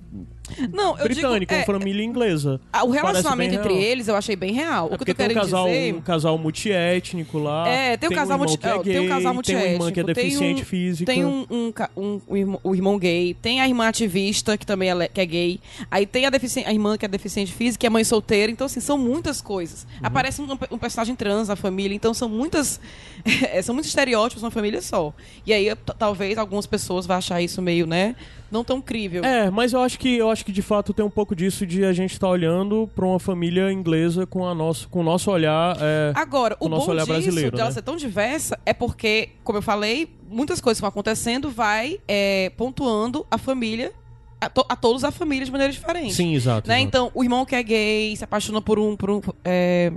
[0.72, 2.61] Não, eu britânica, digo, uma é, família inglesa.
[2.85, 3.83] O relacionamento entre real.
[3.83, 4.88] eles eu achei bem real.
[4.90, 5.94] É o que eu tô tem um casal, dizer.
[5.94, 7.66] um casal multiétnico lá.
[7.68, 8.59] É, tem um casal multi...
[8.62, 11.12] é gay, tem um casal Tem uma irmã que é multiétnico, tem deficiente um- física.
[11.12, 14.90] Tem um, um, um- um irmão- o irmão gay, tem a irmã ativista, que também
[14.90, 15.61] é, que é gay.
[15.90, 18.52] Aí tem a, defici- a irmã que é deficiente física, que é mãe solteira.
[18.52, 19.85] Então, assim, são muitas coisas.
[19.94, 20.00] Uhum.
[20.07, 22.80] Aparece um, um personagem trans na família, então são muitas.
[23.50, 25.12] é, são muitos estereótipos numa família só.
[25.46, 28.14] E aí, talvez algumas pessoas vão achar isso meio, né?
[28.54, 29.24] Não tão crível.
[29.24, 31.84] É, mas eu acho que eu acho que de fato tem um pouco disso de
[31.84, 35.76] a gente estar olhando pra uma família inglesa com a nosso, com o nosso olhar.
[35.80, 37.74] é, Agora, o o nosso bom olhar disso, brasileiro, dela né?
[37.74, 43.26] ser tão diversa, é porque, como eu falei, muitas coisas vão acontecendo, vai é, pontuando
[43.28, 43.92] a família,
[44.40, 46.14] a, to- a todos a família de maneira diferente.
[46.14, 46.68] Sim, exato.
[46.68, 46.76] Né?
[46.76, 46.86] exato.
[46.88, 48.96] Então, o irmão que é gay se apaixona por um.
[48.96, 49.92] Por um é,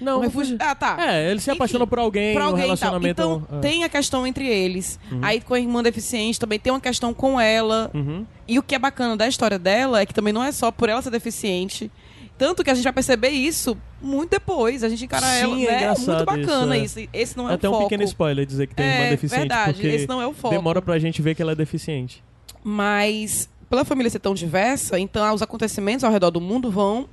[0.00, 0.96] Não, um refugio- Ah, tá.
[0.98, 2.66] É, ele se Enfim, apaixona por alguém, Por um alguém e tal.
[2.76, 3.10] relacionamento.
[3.22, 3.60] Então, é.
[3.60, 4.98] tem a questão entre eles.
[5.20, 7.90] Aí, com a irmã deficiente, também tem uma questão com ela.
[7.94, 8.24] Uhum.
[8.48, 10.88] E o que é bacana da história dela é que também não é só por
[10.88, 11.90] ela ser deficiente.
[12.38, 14.82] Tanto que a gente vai perceber isso muito depois.
[14.82, 15.72] A gente encara Sim, ela.
[15.72, 15.82] é né?
[15.84, 17.08] É muito bacana isso, isso.
[17.12, 17.84] Esse não é É até o um foco.
[17.84, 19.38] pequeno spoiler dizer que tem É, irmã deficiente.
[19.40, 20.54] verdade, porque esse não é o foco.
[20.54, 22.24] Demora pra gente ver que ela é deficiente.
[22.64, 27.06] Mas, pela família ser tão diversa, então os acontecimentos ao redor do mundo vão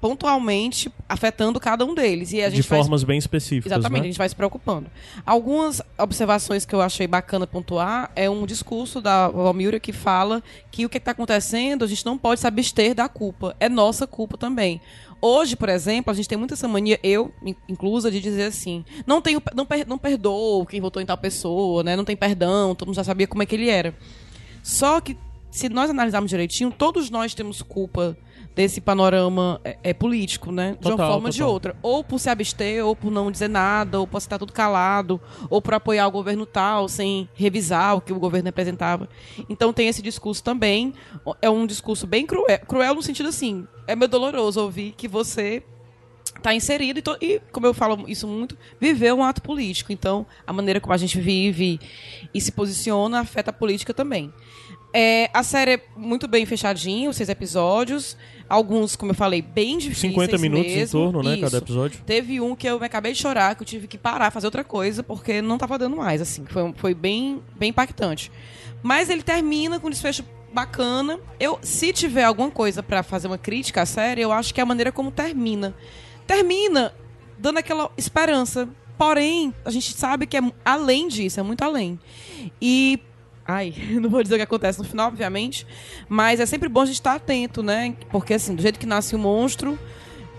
[0.00, 2.32] pontualmente afetando cada um deles.
[2.32, 3.70] E a gente de formas bem específicas.
[3.72, 4.08] Exatamente, a né?
[4.08, 4.90] gente vai se preocupando.
[5.26, 10.86] Algumas observações que eu achei bacana pontuar é um discurso da Valmira que fala que
[10.86, 13.54] o que está acontecendo, a gente não pode se abster da culpa.
[13.60, 14.80] É nossa culpa também.
[15.22, 18.82] Hoje, por exemplo, a gente tem muita essa mania, eu in- inclusa, de dizer assim:
[19.06, 21.94] não, tenho, não, per, não perdoo quem votou em tal pessoa, né?
[21.94, 23.94] não tem perdão, todo mundo já sabia como é que ele era.
[24.62, 25.18] Só que,
[25.50, 28.16] se nós analisarmos direitinho, todos nós temos culpa
[28.54, 30.76] desse panorama é, é, político, né?
[30.80, 31.52] De uma Total, forma ou de total.
[31.52, 31.76] outra.
[31.82, 35.62] Ou por se abster, ou por não dizer nada, ou por estar tudo calado, ou
[35.62, 39.08] por apoiar o governo tal, sem revisar o que o governo representava.
[39.48, 40.92] Então tem esse discurso também.
[41.40, 45.62] É um discurso bem cruel, cruel no sentido assim, é meio doloroso ouvir que você
[46.36, 49.92] está inserido e, e, como eu falo isso muito, viver um ato político.
[49.92, 51.78] Então, a maneira como a gente vive
[52.32, 54.32] e se posiciona afeta a política também.
[54.92, 58.16] É, a série é muito bem fechadinha, os seis episódios.
[58.48, 60.98] Alguns, como eu falei, bem difíceis 50 minutos mesmo.
[60.98, 61.34] em torno, né?
[61.34, 61.42] Isso.
[61.42, 62.00] Cada episódio.
[62.04, 64.64] Teve um que eu me acabei de chorar, que eu tive que parar, fazer outra
[64.64, 66.44] coisa, porque não tava dando mais, assim.
[66.46, 68.32] Foi, foi bem, bem impactante.
[68.82, 71.20] Mas ele termina com um desfecho bacana.
[71.38, 74.62] Eu, se tiver alguma coisa pra fazer uma crítica à série, eu acho que é
[74.64, 75.74] a maneira como termina.
[76.26, 76.92] Termina
[77.38, 78.68] dando aquela esperança.
[78.98, 81.98] Porém, a gente sabe que é além disso, é muito além.
[82.60, 82.98] E.
[83.50, 85.66] Ai, não vou dizer o que acontece no final, obviamente.
[86.08, 87.94] Mas é sempre bom a gente estar atento, né?
[88.10, 89.78] Porque, assim, do jeito que nasce um monstro,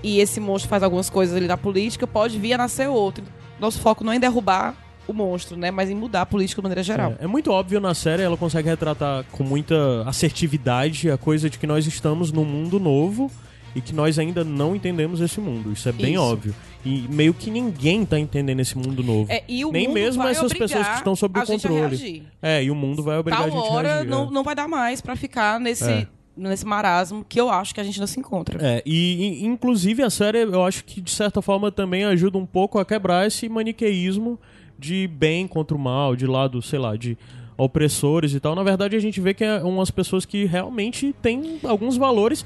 [0.04, 3.24] e esse monstro faz algumas coisas ali da política, pode vir a nascer outro.
[3.60, 4.76] Nosso foco não é em derrubar
[5.08, 5.70] o monstro, né?
[5.72, 7.16] Mas em mudar a política de maneira geral.
[7.20, 11.60] É, é muito óbvio na série, ela consegue retratar com muita assertividade a coisa de
[11.60, 13.32] que nós estamos num mundo novo
[13.76, 15.72] e que nós ainda não entendemos esse mundo.
[15.72, 16.24] Isso é bem Isso.
[16.24, 16.56] óbvio.
[16.84, 19.32] E meio que ninguém tá entendendo esse mundo novo.
[19.32, 21.48] É, e o Nem mundo mesmo vai essas pessoas que estão sob o a a
[21.48, 22.24] controle.
[22.42, 24.10] É, e o mundo vai obrigar Tal a gente a hora reagir.
[24.10, 24.32] não, é.
[24.32, 26.08] não vai dar mais pra ficar nesse, É.
[26.36, 28.58] nesse marasmo que eu acho que a gente ainda se encontra.
[28.66, 32.46] É, e, e, inclusive a série eu acho que de certa forma também ajuda um
[32.46, 34.40] pouco a quebrar esse maniqueísmo
[34.78, 37.16] de bem contra o mal, de lado, sei lá, de
[37.56, 38.56] opressores e tal.
[38.56, 42.44] Na verdade, a gente vê que é umas pessoas que realmente têm alguns valores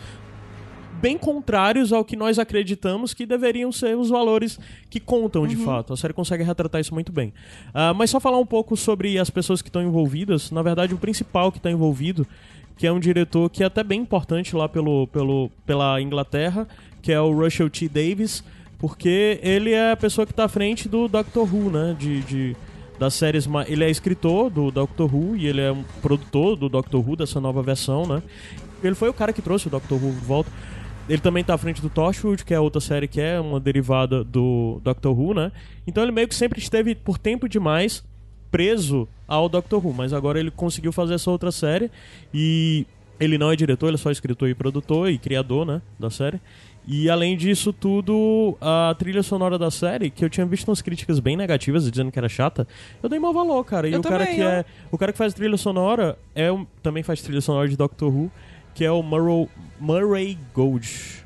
[1.02, 5.94] bem contrários ao que nós acreditamos que deveriam ser os valores que contam de fato.
[5.94, 7.34] A série consegue retratar isso muito bem.
[7.74, 10.52] Ah, mas só falar um pouco sobre as pessoas que estão envolvidas.
[10.52, 12.26] Na verdade, o principal que está envolvido,
[12.78, 16.68] que é um diretor que é até bem importante lá pelo, pelo, pela Inglaterra,
[17.02, 17.88] que é o Russell T.
[17.88, 18.44] Davis,
[18.80, 21.96] porque ele é a pessoa que está à frente do Doctor Who, né?
[21.98, 22.56] De, de-
[22.98, 23.46] das séries.
[23.68, 27.42] Ele é escritor do Doctor Who e ele é um produtor do Doctor Who, dessa
[27.42, 28.24] nova versão, né?
[28.82, 30.50] Ele foi o cara que trouxe o Doctor Who de volta.
[31.08, 34.24] Ele também tá à frente do Torchwood, que é outra série que é uma derivada
[34.24, 35.52] do Doctor Who, né?
[35.86, 38.04] Então ele meio que sempre esteve por tempo demais
[38.50, 41.92] preso ao Doctor Who, mas agora ele conseguiu fazer essa outra série
[42.34, 42.88] e
[43.20, 46.40] ele não é diretor, ele é só escritor e produtor e criador, né, da série.
[46.88, 51.20] E além disso tudo, a trilha sonora da série, que eu tinha visto umas críticas
[51.20, 52.68] bem negativas dizendo que era chata,
[53.02, 53.90] eu dei mau valor, cara.
[53.90, 54.48] E Eu o cara também, que ó.
[54.48, 54.66] é.
[54.92, 56.50] O cara que faz trilha sonora é
[56.84, 58.32] também faz trilha sonora de Doctor Who,
[58.76, 61.26] que é o Murrow, Murray Gold.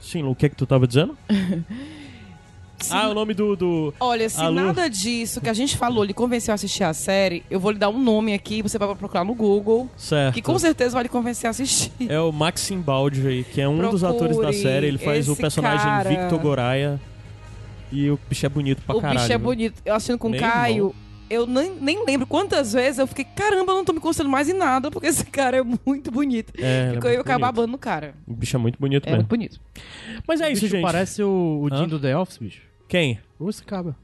[0.00, 1.16] Sim, o que é que tu tava dizendo?
[2.90, 3.56] ah, o nome do.
[3.56, 3.94] do...
[3.98, 4.52] Olha, se Alô?
[4.52, 7.78] nada disso que a gente falou lhe convenceu a assistir a série, eu vou lhe
[7.78, 10.34] dar um nome aqui, você vai procurar no Google, Certo.
[10.34, 11.90] que com certeza vai lhe convencer a assistir.
[12.08, 14.86] É o Maxim Baldry, que é um dos Procure atores da série.
[14.86, 16.08] Ele faz o personagem cara.
[16.08, 17.00] Victor Goraya.
[17.90, 19.20] E o bicho é bonito pra o caralho.
[19.20, 19.82] bicho é bonito.
[19.84, 20.94] Eu assistindo com o Caio, irmão.
[21.28, 24.48] Eu nem, nem lembro quantas vezes eu fiquei, caramba, eu não tô me concentrando mais
[24.48, 26.52] em nada, porque esse cara é muito bonito.
[26.58, 28.14] É, ele é Ficou eu acabar babando no cara.
[28.26, 29.16] O bicho é muito bonito É mesmo.
[29.22, 29.60] muito bonito.
[30.26, 30.82] Mas é O isso, gente.
[30.82, 31.76] Parece o, o?
[31.76, 32.62] Jim do The Office, bicho.
[32.88, 33.18] Quem?
[33.48, 33.94] Esse cabra.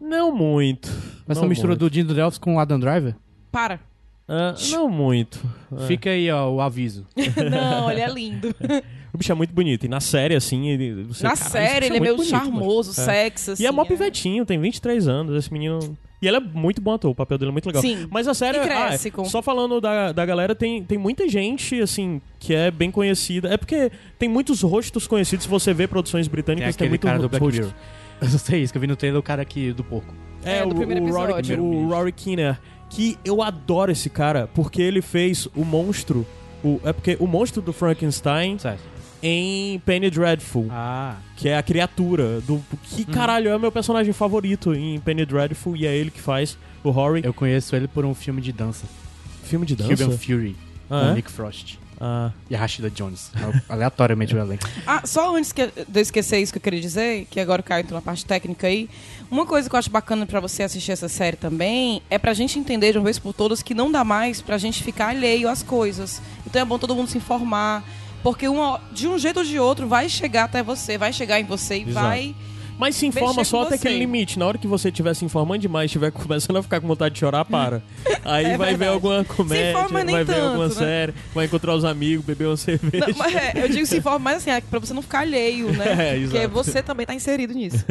[0.00, 0.88] Não muito.
[1.28, 1.88] Essa não mistura muito.
[1.88, 3.14] do Jim do The Office com o Adam Driver.
[3.50, 3.80] Para.
[4.28, 5.40] Ah, não muito.
[5.76, 5.86] É.
[5.86, 7.06] Fica aí, ó, o aviso.
[7.50, 8.54] não, ele é lindo.
[9.10, 9.86] O bicho é muito bonito.
[9.86, 11.04] E na série, assim, ele.
[11.04, 12.56] Você, Na caralho, esse série, bicho ele é meio muito bonito, mano.
[12.58, 13.04] charmoso, É.
[13.04, 13.62] sexy, assim.
[13.62, 13.84] E é mó é.
[13.86, 15.96] pivetinho, tem 23 anos, esse menino.
[16.20, 17.80] E ele é muito bom ator, o papel dele é muito legal.
[17.80, 18.08] Sim.
[18.10, 18.58] Mas a série.
[18.58, 22.20] E cresce ah, é, com- Só falando da, da galera, tem, tem muita gente, assim,
[22.40, 23.48] que é bem conhecida.
[23.48, 27.08] É porque tem muitos rostos conhecidos, se você vê produções Tem britânicas, tem, aquele muitos
[27.08, 27.66] cara do Black rostos.
[27.66, 27.74] Mirror.
[28.20, 30.12] Eu não sei isso, que eu vi no trailer do cara aqui do porco.
[30.44, 31.62] É, É, o, do primeiro o Rory, episódio.
[31.62, 32.60] o Rory Kinnear.
[32.90, 36.26] Que eu adoro esse cara, porque ele fez o monstro.
[36.64, 38.80] O, é porque o monstro do Frankenstein Certo.
[39.22, 40.68] Em Penny Dreadful.
[40.70, 41.16] Ah.
[41.36, 42.62] Que é a criatura do.
[42.84, 46.56] Que caralho, é o meu personagem favorito em Penny Dreadful e é ele que faz
[46.82, 47.22] o Rory.
[47.24, 48.86] Eu conheço ele por um filme de dança.
[49.44, 49.96] Filme de dança.
[49.96, 50.56] Cuban Fury.
[50.90, 51.14] Ah, com é?
[51.14, 51.78] Nick Frost.
[52.00, 53.32] Ah, E a Rashida Jones.
[53.68, 54.68] Aleatoriamente o elenco.
[54.86, 57.64] Ah, só antes que, de eu esquecer isso que eu queria dizer, que agora o
[57.64, 58.88] Caio entrou na parte técnica aí,
[59.30, 62.58] uma coisa que eu acho bacana pra você assistir essa série também é pra gente
[62.58, 65.62] entender de uma vez por todas que não dá mais pra gente ficar alheio às
[65.62, 66.22] coisas.
[66.46, 67.82] Então é bom todo mundo se informar,
[68.32, 71.44] porque uma, de um jeito ou de outro vai chegar até você, vai chegar em
[71.44, 72.06] você e Exato.
[72.06, 72.34] vai.
[72.78, 74.38] Mas se informa só até aquele limite.
[74.38, 77.18] Na hora que você estiver se informando demais, estiver começando a ficar com vontade de
[77.20, 77.82] chorar, para.
[78.24, 78.92] Aí É vai ver verdade.
[78.92, 80.74] alguma Se comédia, vai ver tanto, alguma né?
[80.74, 83.06] série, vai encontrar os amigos, beber uma cerveja.
[83.08, 85.72] Não, mas é, eu digo se informa, mas assim, é pra você não ficar alheio,
[85.72, 86.14] né?
[86.16, 87.84] É, porque você também tá inserido nisso.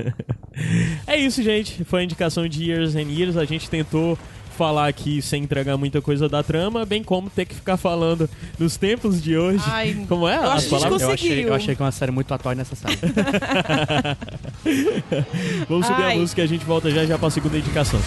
[1.05, 1.83] É isso, gente.
[1.83, 3.35] Foi a indicação de Years and Years.
[3.37, 4.17] A gente tentou
[4.57, 8.75] falar aqui sem entregar muita coisa da trama, bem como ter que ficar falando nos
[8.75, 9.63] tempos de hoje.
[9.67, 10.35] Ai, como é?
[10.35, 11.01] eu acho a palavras?
[11.03, 12.97] Eu achei, eu achei que é uma série muito atual e necessária.
[15.69, 16.15] Vamos subir Ai.
[16.15, 17.99] a música e a gente volta já já pra segunda indicação.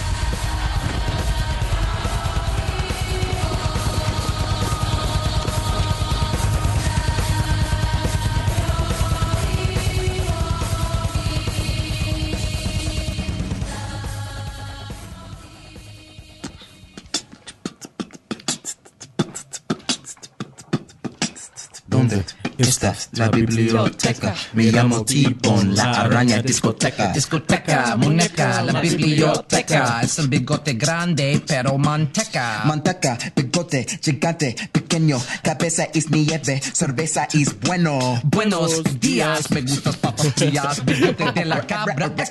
[23.13, 24.35] La biblioteca?
[24.53, 27.13] Me llamo T-Bone, la araña discoteca.
[27.13, 30.01] Discoteca, muñeca, la biblioteca.
[30.03, 32.63] Es un bigote grande, pero manteca.
[32.65, 38.21] Manteca, bigote, gigante, pequeño, cabeza es nieve, cerveza es bueno.
[38.25, 42.31] Buenos días, me gustan papas frías, bigote de la cabra, es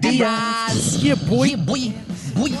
[0.00, 1.00] Díaz.
[1.00, 1.50] Yeah, boy.
[1.50, 1.94] Yeah, boy.
[2.34, 2.54] Boy.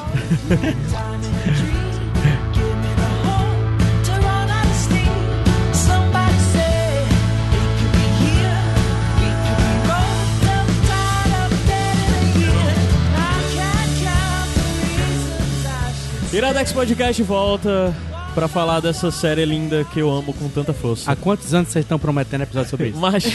[16.32, 17.92] Iradex Podcast volta
[18.36, 21.10] pra falar dessa série linda que eu amo com tanta força.
[21.10, 22.98] Há quantos anos vocês estão prometendo episódio sobre isso?
[22.98, 23.28] Macho,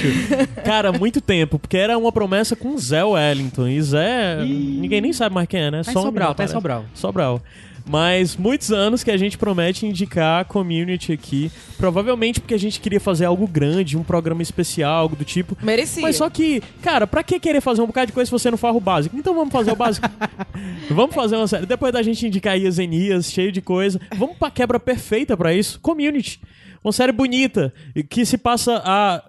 [0.63, 3.67] cara, muito tempo, porque era uma promessa com Zé Wellington.
[3.67, 5.83] E Zé, ninguém nem sabe mais quem é, né?
[5.83, 6.47] Tá Só um Sobral, menino tá.
[6.47, 6.85] Sobral.
[6.93, 7.41] Sobral.
[7.87, 11.51] Mas muitos anos que a gente promete indicar a community aqui.
[11.77, 15.55] Provavelmente porque a gente queria fazer algo grande, um programa especial, algo do tipo.
[15.61, 16.01] Merecia.
[16.01, 18.57] Mas só que, cara, pra que querer fazer um bocado de coisa se você não
[18.57, 19.15] faz o básico?
[19.15, 20.07] Então vamos fazer o básico.
[20.89, 21.65] vamos fazer uma série.
[21.67, 24.01] Depois da gente indicar Ias Enias, cheio de coisa.
[24.15, 25.79] Vamos pra quebra perfeita pra isso.
[25.79, 26.41] Community.
[26.83, 27.73] Uma série bonita,
[28.09, 29.23] que se passa a...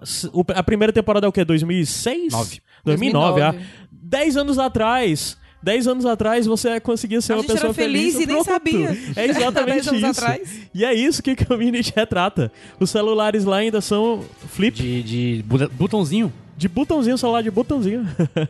[0.55, 1.43] A primeira temporada é o quê?
[1.43, 2.31] 2006?
[2.31, 2.59] Nove.
[2.85, 3.41] 2009, 2009.
[3.41, 3.87] ah.
[3.91, 5.37] Dez anos atrás...
[5.61, 8.97] Dez anos atrás você conseguia ser A uma gente era pessoa feliz e nem sabia.
[9.15, 10.21] É exatamente Dez anos isso.
[10.23, 10.69] atrás.
[10.73, 12.51] E é isso que o Community retrata.
[12.79, 14.75] Os celulares lá ainda são flip.
[14.75, 15.43] De, de
[15.73, 16.31] botãozinho.
[16.55, 18.07] De botãozinho, celular de botãozinho.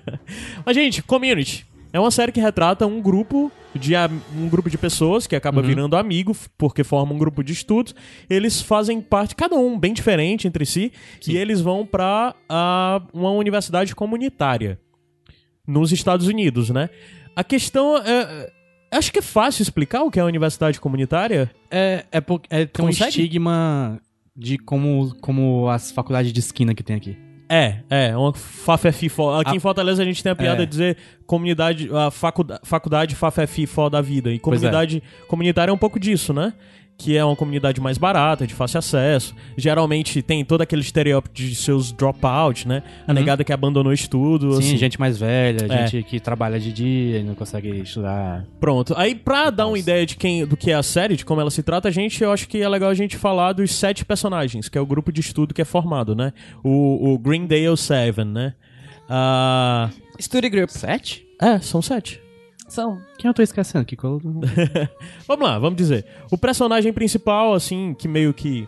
[0.65, 3.93] Mas, gente, Community é uma série que retrata um grupo de
[4.35, 7.95] um grupo de pessoas que acaba virando amigo porque forma um grupo de estudos.
[8.29, 10.91] Eles fazem parte, cada um bem diferente entre si,
[11.27, 12.33] e eles vão para
[13.13, 14.79] uma universidade comunitária
[15.67, 16.89] nos Estados Unidos, né?
[17.35, 18.49] A questão é,
[18.91, 21.51] é- acho que é fácil explicar o que é a universidade comunitária.
[21.69, 23.09] É, é, por- é tem um Consegue?
[23.09, 23.99] estigma
[24.35, 27.17] de como, como as faculdades de esquina que tem aqui.
[27.49, 29.39] É, é, uma fafefifó.
[29.39, 29.55] Aqui Ah.
[29.55, 30.65] em Fortaleza a gente tem a piada É.
[30.65, 34.29] de dizer comunidade, a faculdade, faculdade fafefifó da vida.
[34.33, 34.67] E Pois é.
[34.67, 36.53] comunidade comunitária é um pouco disso, né?
[36.97, 39.35] Que é uma comunidade mais barata, de fácil acesso.
[39.55, 42.81] Geralmente tem todo aquele estereótipo de seus dropout, né?
[43.07, 44.53] A negada que abandonou o estudo.
[44.53, 44.77] Sim, assim.
[44.77, 45.85] gente mais velha, É.
[45.87, 48.45] gente que trabalha de dia e não consegue estudar.
[48.59, 48.95] Pronto.
[48.97, 51.51] Aí, pra dar uma ideia de quem, do que é a série, de como ela
[51.51, 54.67] se trata, a gente, eu acho que é legal a gente falar dos sete personagens,
[54.67, 56.33] que é o grupo de estudo que é formado, né?
[56.63, 58.53] O, o Greendale Seven, né?
[59.07, 60.69] Ah, Study Group.
[60.69, 61.25] Sete?
[61.39, 62.19] é, são sete.
[62.67, 63.01] São.
[63.17, 63.85] Quem eu tô esquecendo?
[63.85, 64.21] Que colo...
[65.27, 66.05] Vamos lá, vamos dizer.
[66.29, 68.67] O personagem principal, assim, que meio que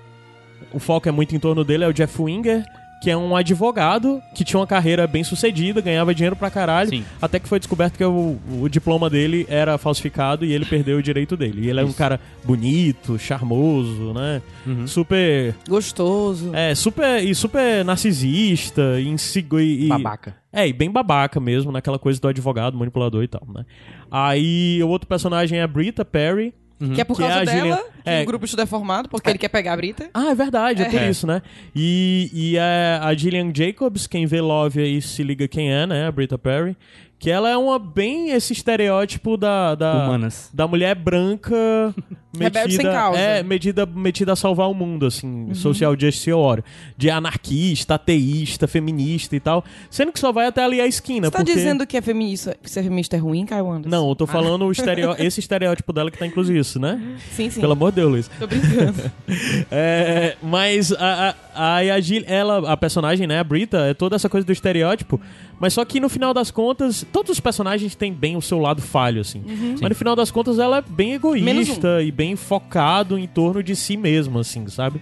[0.73, 2.63] o foco é muito em torno dele, é o Jeff Winger,
[3.01, 7.05] que é um advogado que tinha uma carreira bem sucedida, ganhava dinheiro pra caralho, Sim.
[7.21, 11.01] até que foi descoberto que o, o diploma dele era falsificado e ele perdeu o
[11.03, 11.62] direito dele.
[11.65, 14.41] E ele é um cara bonito, charmoso, né?
[14.85, 15.55] Super.
[15.67, 16.53] Gostoso.
[16.53, 17.23] É, super.
[17.23, 19.62] E super narcisista, inseguro.
[19.62, 20.35] E, e- Babaca.
[20.51, 23.65] é, e bem babaca mesmo, naquela coisa do advogado, manipulador e tal, né?
[24.12, 26.53] Aí o outro personagem é a Brita Perry.
[26.96, 28.22] Que é por Que é causa a dela Gillian- que é.
[28.22, 30.10] o grupo estuda é formado, porque ele quer pegar a Brita.
[30.13, 31.10] Ah, é verdade, é, por É.
[31.10, 31.42] isso, né?
[31.76, 36.08] E, e é a Gillian Jacobs, quem vê Love aí se liga quem é, né?
[36.08, 36.78] A Brita Perry.
[37.19, 39.75] Que ela é uma bem esse estereótipo da.
[39.75, 40.49] da Humanas.
[40.53, 41.53] Da mulher branca
[42.38, 43.19] Rebelde metida, sem causa.
[43.19, 46.63] É, medida, metida a salvar o mundo, assim, social justice warrior.
[46.95, 49.65] De anarquista, ateísta, feminista e tal.
[49.89, 51.27] Sendo que só vai até ali a esquina.
[51.27, 51.53] Você tá porque...
[51.53, 53.89] dizendo que, é feminista, que ser feminista é ruim, Caio Anderson?
[53.89, 55.15] Não, eu tô Ah, falando o estereó...
[55.19, 57.01] esse estereótipo dela que tá incluso isso, né?
[57.36, 57.60] Sim, sim.
[57.60, 58.32] Pelo amor de Deus, Luiz.
[58.39, 59.12] Tô brincando.
[59.71, 64.27] É, mas a, a, a, Gil- ela, a personagem, né, a Brita, é toda essa
[64.29, 65.19] coisa do estereótipo.
[65.60, 68.82] Mas só que no final das contas, todos os personagens têm bem o seu lado
[68.82, 69.43] falho, assim.
[69.82, 73.76] Mas no final das contas, ela é bem egoísta e bem focado em torno de
[73.76, 75.02] si mesma, assim, sabe?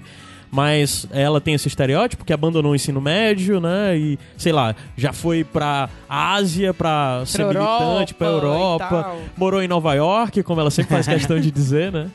[0.50, 3.98] Mas ela tem esse estereótipo que abandonou o ensino médio, né?
[3.98, 9.68] E, sei lá, já foi pra Ásia pra ser Europa militante, pra Europa, morou em
[9.68, 12.10] Nova York, como ela sempre faz questão de dizer, né?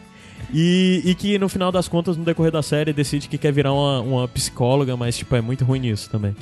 [0.52, 3.72] E, e que no final das contas, no decorrer da série, decide que quer virar
[3.72, 6.36] uma, uma psicóloga, mas tipo, é muito ruim nisso também.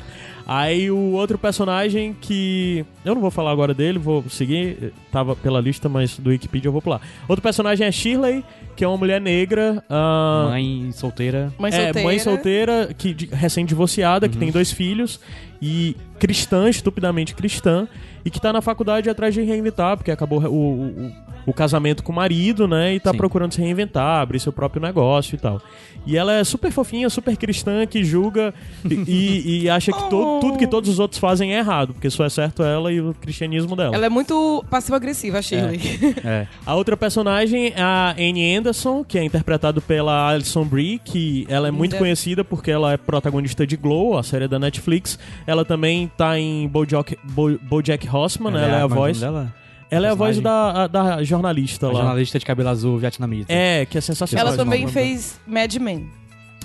[0.52, 2.84] Aí o outro personagem que.
[3.04, 4.92] Eu não vou falar agora dele, vou seguir.
[5.12, 7.00] Tava pela lista, mas do Wikipedia eu vou pular.
[7.28, 9.80] Outro personagem é Shirley, que é uma mulher negra.
[9.88, 11.52] ah, Mãe solteira.
[11.56, 12.02] Mãe é, solteira.
[12.08, 15.20] mãe solteira, que, de- recém-divorciada, que tem dois filhos,
[15.62, 17.86] e cristã, estupidamente cristã,
[18.24, 21.12] e que tá na faculdade atrás de reinventar, porque acabou o, o, o-
[21.50, 22.94] o casamento com o marido, né?
[22.94, 23.16] E tá Sim.
[23.16, 25.60] procurando se reinventar, abrir seu próprio negócio e tal.
[26.06, 28.54] E ela é super fofinha, super cristã, que julga
[28.88, 30.40] e, e- acha que to- Oh.
[30.40, 33.14] tudo que todos os outros fazem é errado, porque só é certo ela e o
[33.20, 33.94] cristianismo dela.
[33.94, 35.80] Ela é muito passiva-agressiva, a Shirley.
[36.24, 36.46] É.
[36.64, 41.68] A outra personagem é a Annie Anderson, que é interpretado pela Alison Brie, que ela
[41.68, 41.98] é muito Linda.
[41.98, 45.18] conhecida porque ela é protagonista de Glow, a série da Netflix.
[45.46, 49.20] Ela também tá em BoJack, Bo, BoJack Horseman, ela, é a como voz.
[49.22, 49.54] o nome dela?
[49.90, 52.00] Ela é a voz da, a- da jornalista A lá.
[52.00, 53.52] jornalista de cabelo azul vietnamita.
[53.52, 54.46] É, que é sensacional.
[54.48, 56.08] Ela também fez Mad Men.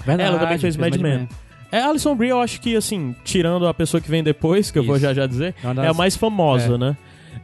[0.06, 1.28] Verdade, Ela também fez Mad Men.
[1.72, 4.78] É, a Alison Brie, eu acho que, assim, tirando a pessoa que vem depois, que
[4.78, 6.78] eu vou já já dizer, É uma é das- a mais famosa, É.
[6.78, 6.98] né?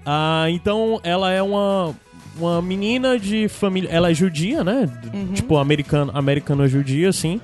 [0.05, 1.93] Ah, então, ela é uma,
[2.37, 3.89] uma menina de família...
[3.91, 4.87] Ela é judia, né?
[5.13, 5.33] Uhum.
[5.33, 7.41] Tipo, americana, americana judia, assim.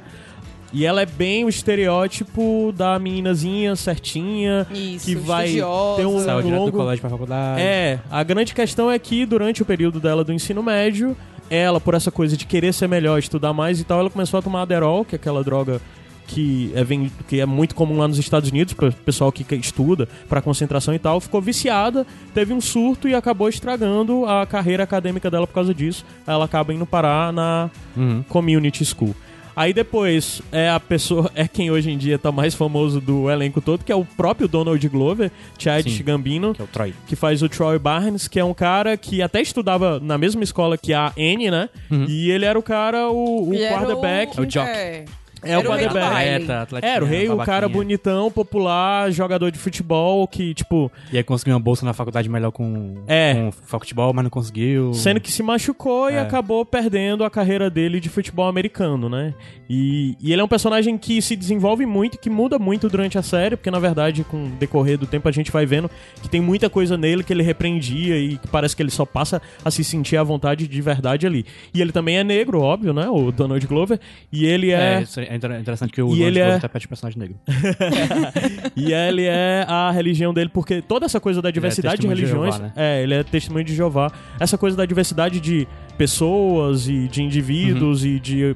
[0.73, 5.95] E ela é bem o estereótipo da meninazinha certinha, Isso, que vai estudiosa.
[6.01, 6.71] ter um Saiu direto longo...
[6.71, 7.61] do colégio pra faculdade.
[7.61, 11.15] É, a grande questão é que durante o período dela do ensino médio,
[11.49, 14.41] ela, por essa coisa de querer ser melhor, estudar mais e tal, ela começou a
[14.41, 15.79] tomar Adderall, que é aquela droga
[16.27, 19.55] que é, vem- que é muito comum lá nos Estados Unidos, para pessoal que que
[19.55, 24.83] estuda, para concentração e tal, ficou viciada, teve um surto e acabou estragando a carreira
[24.83, 26.03] acadêmica dela por causa disso.
[26.27, 28.21] Ela acaba indo parar na Uhum.
[28.27, 29.15] Community School.
[29.57, 33.59] Aí depois é a pessoa, é quem hoje em dia tá mais famoso do elenco
[33.59, 36.03] todo, que é o próprio Donald Glover, Chad Sim.
[36.03, 36.93] Gambino, Que é o Troy.
[37.07, 40.77] que faz o Troy Barnes, que é um cara que até estudava na mesma escola
[40.77, 41.69] que a Anne, né?
[42.07, 44.37] E ele era o cara, o, o era quarterback.
[44.37, 44.69] É o Jock.
[44.69, 45.05] É,
[45.43, 46.09] É o era o quarterback.
[46.09, 46.35] baile.
[46.35, 51.17] Atleta, atletinha, Era o rei, o cara bonitão, popular, jogador de futebol, que, tipo, E
[51.17, 53.33] aí conseguiu uma bolsa na faculdade melhor com, É.
[53.35, 54.93] com futebol, mas não conseguiu.
[54.93, 56.19] sendo que se machucou e É.
[56.19, 59.33] acabou perdendo a carreira dele de futebol americano, né?
[59.69, 63.21] E, e ele é um personagem que se desenvolve muito, que muda muito durante a
[63.21, 65.89] série, porque na verdade, com o decorrer do tempo, a gente vai vendo
[66.21, 69.41] que tem muita coisa nele que ele repreendia e que parece que ele só passa
[69.63, 71.45] a se sentir à vontade de verdade ali.
[71.73, 73.07] E ele também é negro, óbvio, né?
[73.09, 73.99] O Donald Glover.
[74.31, 75.26] E ele É, é.
[75.29, 77.35] É inter- interessante que o E ele é- o personagem negro.
[78.75, 82.21] e ele é a religião dele, porque toda essa coisa da diversidade de testemunho de
[82.25, 82.55] religiões.
[82.55, 82.73] Jeová, né?
[82.75, 84.11] É, ele é testemunho de Jeová.
[84.39, 85.67] Essa coisa da diversidade de
[85.97, 88.09] pessoas e de indivíduos Uhum.
[88.09, 88.55] e de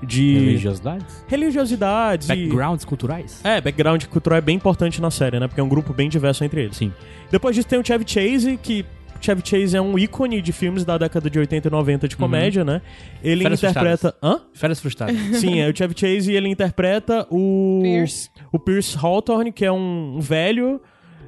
[0.00, 1.24] de Religiosidades?
[1.26, 3.40] religiosidades e- Backgrounds culturais?
[3.42, 5.48] É, background cultural é bem importante na série, né?
[5.48, 6.76] Porque é um grupo bem diverso entre eles.
[6.76, 6.92] Sim.
[7.32, 8.84] Depois disso tem o Chevy Chase, que
[9.20, 12.64] Chevy Chase é um ícone de filmes da década de 80 e 90 de comédia,
[12.64, 12.80] né?
[13.22, 14.14] Ele Férias interpreta.
[14.22, 14.40] Hã?
[14.52, 15.16] Férias frustradas.
[15.38, 17.80] Sim, é o Chevy Chase e ele interpreta o.
[17.82, 18.30] Pierce.
[18.52, 20.80] O Pierce Hawthorne, que é um velho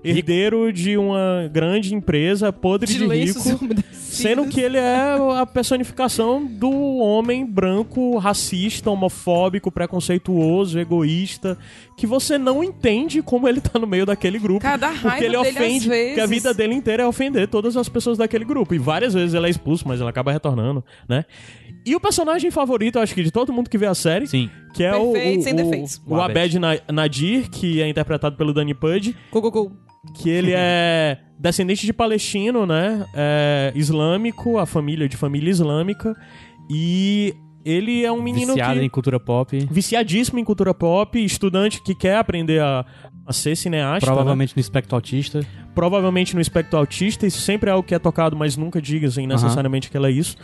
[0.04, 3.66] herdeiro de uma grande empresa podre de, lenços rico.
[3.92, 11.56] Sendo que ele é a personificação do homem branco, racista, homofóbico, preconceituoso, egoísta,
[11.96, 14.60] que você não entende como ele tá no meio daquele grupo.
[14.60, 16.14] Cara, dá porque raiva ele dele ofende, às vezes.
[16.14, 18.74] que a vida dele inteira é ofender todas as pessoas daquele grupo.
[18.74, 21.24] E várias vezes ele é expulso, mas ele acaba retornando, né?
[21.86, 24.50] E o personagem favorito, eu acho que de todo mundo que vê a série, Sim.
[24.74, 26.02] que é o, Perfeito, o, sem o, defeitos.
[26.06, 29.72] o O Abed Na- Nadir, que é interpretado pelo Danny Pudge, Go, go, go.
[30.14, 33.06] Que ele é descendente de palestino, né?
[33.14, 36.16] É islâmico, a família de família islâmica.
[36.68, 37.34] E
[37.64, 38.86] ele é um menino Viciado que...
[38.86, 39.68] em cultura pop.
[39.70, 42.84] viciadíssimo em cultura pop, estudante que quer aprender a,
[43.26, 44.06] a ser cineasta.
[44.06, 44.12] né?
[44.12, 45.46] Provavelmente no espectro autista.
[45.74, 49.90] provavelmente no espectro autista, isso sempre é algo que é tocado, mas nunca dizem necessariamente
[49.90, 50.36] que ela é isso.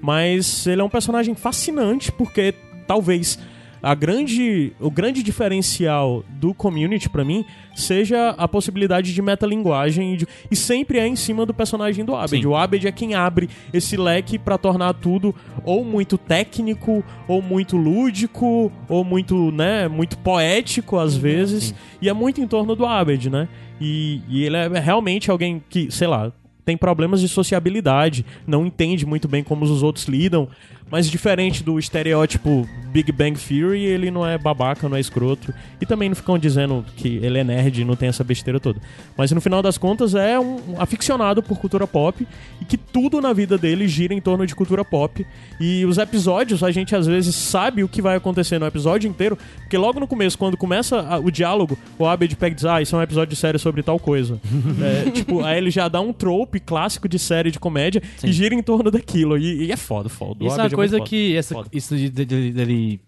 [0.00, 2.54] Mas ele é um personagem fascinante porque
[2.86, 3.38] talvez
[3.82, 10.16] a grande, o grande diferencial do community pra mim seja a possibilidade de metalinguagem e,
[10.18, 12.40] de- e sempre é em cima do personagem do Abed.
[12.42, 12.46] Sim.
[12.46, 17.76] O Abed é quem abre esse leque pra tornar tudo ou muito técnico, ou muito
[17.76, 21.74] lúdico, ou muito, né, muito poético às vezes.
[22.00, 23.48] E é muito em torno do Abed, né?
[23.80, 26.30] E, e ele é realmente alguém que, sei lá,
[26.64, 30.48] tem problemas de sociabilidade, não entende muito bem como os outros lidam,
[30.92, 35.86] mas diferente do estereótipo Big Bang Theory, ele não é babaca, não é escroto, e
[35.86, 38.78] também não ficam dizendo que ele é nerd e não tem essa besteira toda.
[39.16, 42.28] Mas no final das contas é um aficionado por cultura pop
[42.60, 45.26] e que tudo na vida dele gira em torno de cultura pop.
[45.58, 49.38] E os episódios, a gente às vezes sabe o que vai acontecer no episódio inteiro,
[49.60, 52.94] porque logo no começo, quando começa o diálogo, o Abed pega e diz, ah, isso
[52.94, 54.38] é um episódio de série sobre tal coisa.
[54.82, 58.54] É, tipo, aí ele já dá um trope clássico de série de comédia e gira
[58.54, 59.38] em torno daquilo.
[59.38, 60.42] E, e é foda, foda.
[60.42, 61.08] O Isso é coisa foda.
[61.10, 61.36] que.
[61.36, 61.68] Essa, Foda.
[61.72, 63.00] isso de- de- de- dele.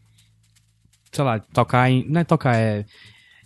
[1.12, 2.04] Sei lá, tocar em.
[2.08, 2.84] Não é tocar, é.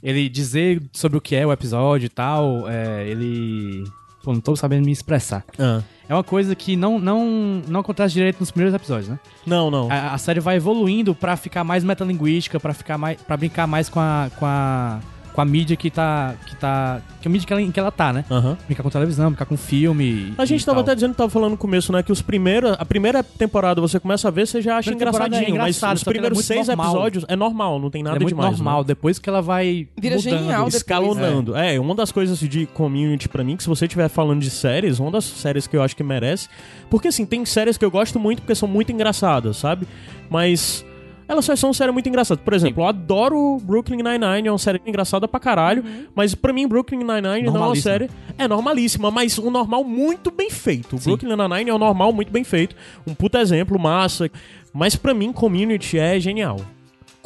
[0.03, 2.69] Ele dizer sobre o que é o episódio e tal.
[2.69, 3.85] É, ele.
[4.23, 5.45] Pô, não tô sabendo me expressar.
[5.59, 5.83] Ah.
[6.09, 9.19] É uma coisa que não, não, não acontece direito nos primeiros episódios, né?
[9.47, 9.91] Não, não.
[9.91, 13.21] A, a série vai evoluindo pra ficar mais metalinguística, pra ficar mais.
[13.21, 14.31] para brincar mais com a.
[14.39, 15.01] com a.
[15.39, 16.35] com a mídia que tá.
[16.47, 17.01] que tá.
[17.21, 18.25] que a mídia que ela, em que ela tá, né?
[18.29, 18.59] Aham.
[18.67, 20.35] Brincar com televisão, brincar com filme.
[20.37, 20.83] A gente tava tal.
[20.83, 22.03] até dizendo, tava falando no começo, né?
[22.03, 25.51] Que os primeiros, a primeira temporada você começa a ver, você já acha é engraçadinho.
[25.51, 26.87] engraçado, mas os é primeiros seis normal.
[26.87, 28.51] episódios é normal, não tem nada é muito demais.
[28.51, 28.87] normal, né?
[28.89, 29.87] depois que ela vai.
[29.97, 30.39] Vira mudando.
[30.39, 30.75] genial depois.
[30.75, 31.57] Escalonando.
[31.57, 31.79] É.
[31.79, 35.13] uma das coisas de community pra mim, que se você estiver falando de séries, uma
[35.13, 36.49] das séries que eu acho que merece.
[36.91, 39.87] Porque assim, tem séries que eu gosto muito porque são muito engraçadas, sabe?
[40.29, 40.85] Mas.
[41.29, 42.43] Elas só são séries muito engraçadas.
[42.43, 45.85] Por exemplo, eu adoro Brooklyn Nine-Nine, é uma série engraçada pra caralho.
[46.15, 48.09] Mas pra mim, Brooklyn Nine-Nine não é uma série.
[48.39, 50.97] É normalíssima, mas um normal muito bem feito.
[50.97, 51.11] O Sim.
[51.11, 52.75] Brooklyn Nine-Nine é um normal muito bem feito.
[53.07, 54.31] Um puta exemplo, massa.
[54.73, 56.59] Mas pra mim, Community é genial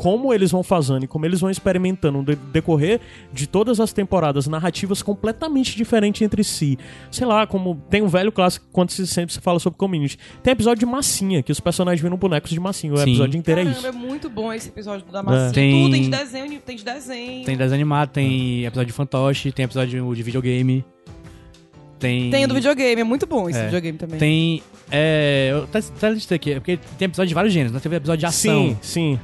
[0.03, 3.01] como eles vão fazendo e como eles vão experimentando no de- decorrer
[3.33, 6.77] de todas as temporadas, narrativas completamente diferentes entre si.
[7.09, 10.19] Sei lá, como tem um velho clássico quando se sempre se fala sobre community.
[10.43, 12.93] Tem episódio de massinha, que os personagens viram bonecos de massinha.
[12.93, 13.03] O Sim.
[13.05, 13.87] episódio inteiro é Caramba, isso.
[13.87, 15.53] é muito bom esse episódio da massinha.
[15.53, 17.45] Tem- Tudo tem de desenho, tem de desenho.
[17.45, 20.85] Tem desenho animado, tem episódio de fantoche, tem episódio de videogame.
[22.01, 22.29] Tem.
[22.31, 23.65] Tem o do videogame, é muito bom esse É.
[23.67, 24.19] videogame também.
[24.19, 24.63] Tem.
[24.91, 25.51] É.
[25.53, 27.79] Eu até, até listei aqui, é porque tem episódio de vários gêneros, né?
[27.79, 28.71] Teve episódio de ação.
[28.71, 29.21] Sim, sim.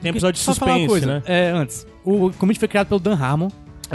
[0.00, 1.22] Tem episódio de Só falar uma suspense, coisa, né?
[1.26, 1.86] É, antes.
[2.04, 3.48] O Community foi criado pelo Dan Harmon,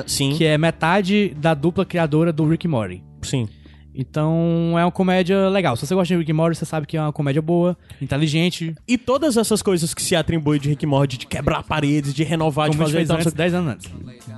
[0.08, 3.04] Sim, que é metade da dupla criadora do Rick Morty.
[3.22, 3.48] sim.
[3.94, 5.76] Então é uma comédia legal.
[5.76, 8.98] Se você gosta de Rick Morty, você sabe que é uma comédia boa, inteligente, E
[8.98, 12.78] todas essas coisas que se atribuem de Rick Morty, de quebrar paredes, de renovar, de
[12.78, 13.24] como gente fazer...
[13.24, 13.92] sei- 10 anos antes.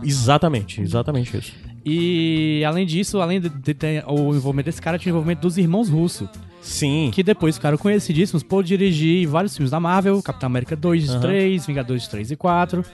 [0.04, 1.54] Exatamente, exatamente isso.
[1.86, 5.58] E além disso, além de, de ter o envolvimento desse cara, tinha o envolvimento dos
[5.58, 6.30] irmãos Russo.
[6.62, 7.12] Sim.
[7.14, 11.20] Que depois ficaram conhecidíssimos por dirigir vários filmes da Marvel, Capitão América 2 e Aham.
[11.22, 12.86] 3, Vingadores 3 e 4.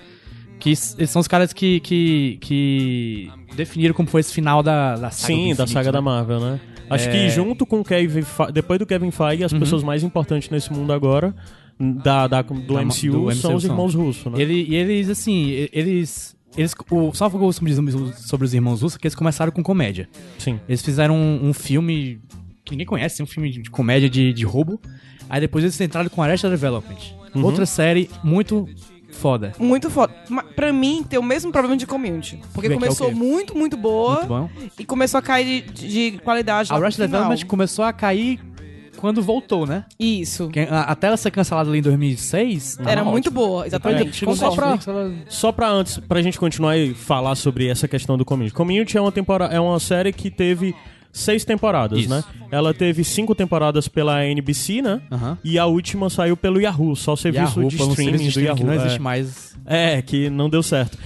[0.59, 5.33] Que são os caras que, que, que definiram como foi esse final da, da saga.
[5.33, 5.91] Sim, da saga né?
[5.93, 6.59] da Marvel, né?
[6.89, 7.11] Acho É.
[7.11, 10.73] que junto com o Kevin Fe- depois do Kevin Feige, as pessoas mais importantes nesse
[10.73, 11.33] mundo agora
[11.79, 13.71] da, da- do, Da- MCU, do são MCU os são.
[13.71, 14.41] irmãos russos, né?
[14.41, 16.35] Ele, e eles, assim, eles.
[16.57, 20.09] Eles o, só vou sobre, os- sobre os irmãos Russo que eles começaram com comédia.
[20.37, 20.59] Sim.
[20.67, 22.19] Eles fizeram um, um filme
[22.65, 24.79] que ninguém conhece, um filme de comédia de, de roubo.
[25.29, 26.97] Aí depois eles entraram com Arrested Development.
[27.35, 27.43] Uhum.
[27.45, 28.67] Outra série muito
[29.11, 29.53] foda.
[29.59, 30.13] Muito foda.
[30.55, 32.39] Pra mim, tem o mesmo problema de community.
[32.53, 33.13] Porque Que é começou quê?
[33.15, 34.49] muito, muito boa Muito bom.
[34.79, 36.91] e começou a cair de, de qualidade A final.
[36.97, 38.39] Development começou a cair
[38.99, 39.85] quando voltou, né?
[39.99, 40.49] Isso.
[40.49, 42.77] Que, a- Até ela ser cancelada ali em 2006.
[42.85, 43.35] Era muito ótimo.
[43.41, 44.15] boa, exatamente.
[44.15, 44.77] Chegou Só pra-
[45.27, 48.53] Só pra antes, pra gente continuar e falar sobre essa questão do Community.
[48.53, 50.75] Community é uma, temporada, é uma série que teve
[51.11, 52.09] seis temporadas, Isso.
[52.09, 52.23] né?
[52.51, 55.01] Ela teve cinco temporadas pela NBC, né?
[55.43, 58.45] E a última saiu pelo Yahoo, só o serviço Yahoo, de streaming serviço de do
[58.45, 58.57] Yahoo.
[58.57, 58.75] que não é.
[58.75, 60.97] existe mais, É, que não deu certo.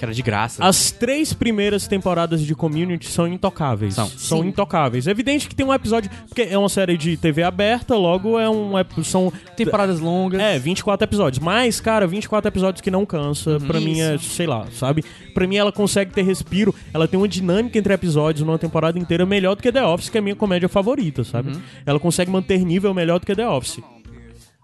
[0.00, 0.64] Que era de graça.
[0.64, 3.94] As três primeiras temporadas de Community são intocáveis.
[3.94, 4.08] São.
[4.08, 5.06] São intocáveis.
[5.06, 6.10] É evidente que tem um episódio.
[6.26, 8.78] Porque é uma série de TV aberta, logo é um.
[8.78, 9.30] ep- São.
[9.56, 10.40] Temporadas longas.
[10.40, 11.38] É, 24 episódios.
[11.44, 13.52] Mas, cara, 24 episódios que não cansa.
[13.52, 13.60] Uhum.
[13.66, 15.04] Pra mim é, sei lá, sabe?
[15.34, 16.74] Pra mim ela consegue ter respiro.
[16.94, 20.16] Ela tem uma dinâmica entre episódios numa temporada inteira melhor do que The Office, que
[20.16, 21.50] é a minha comédia favorita, sabe?
[21.52, 21.60] Uhum.
[21.84, 23.80] Ela consegue manter nível melhor do que The Office.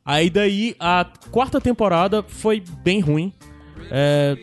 [0.05, 3.32] Aí daí, a quarta temporada foi bem ruim.
[3.91, 4.37] É,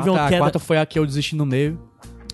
[0.00, 0.36] teve uma queda.
[0.36, 1.78] A quarta foi a que eu desisti no meio.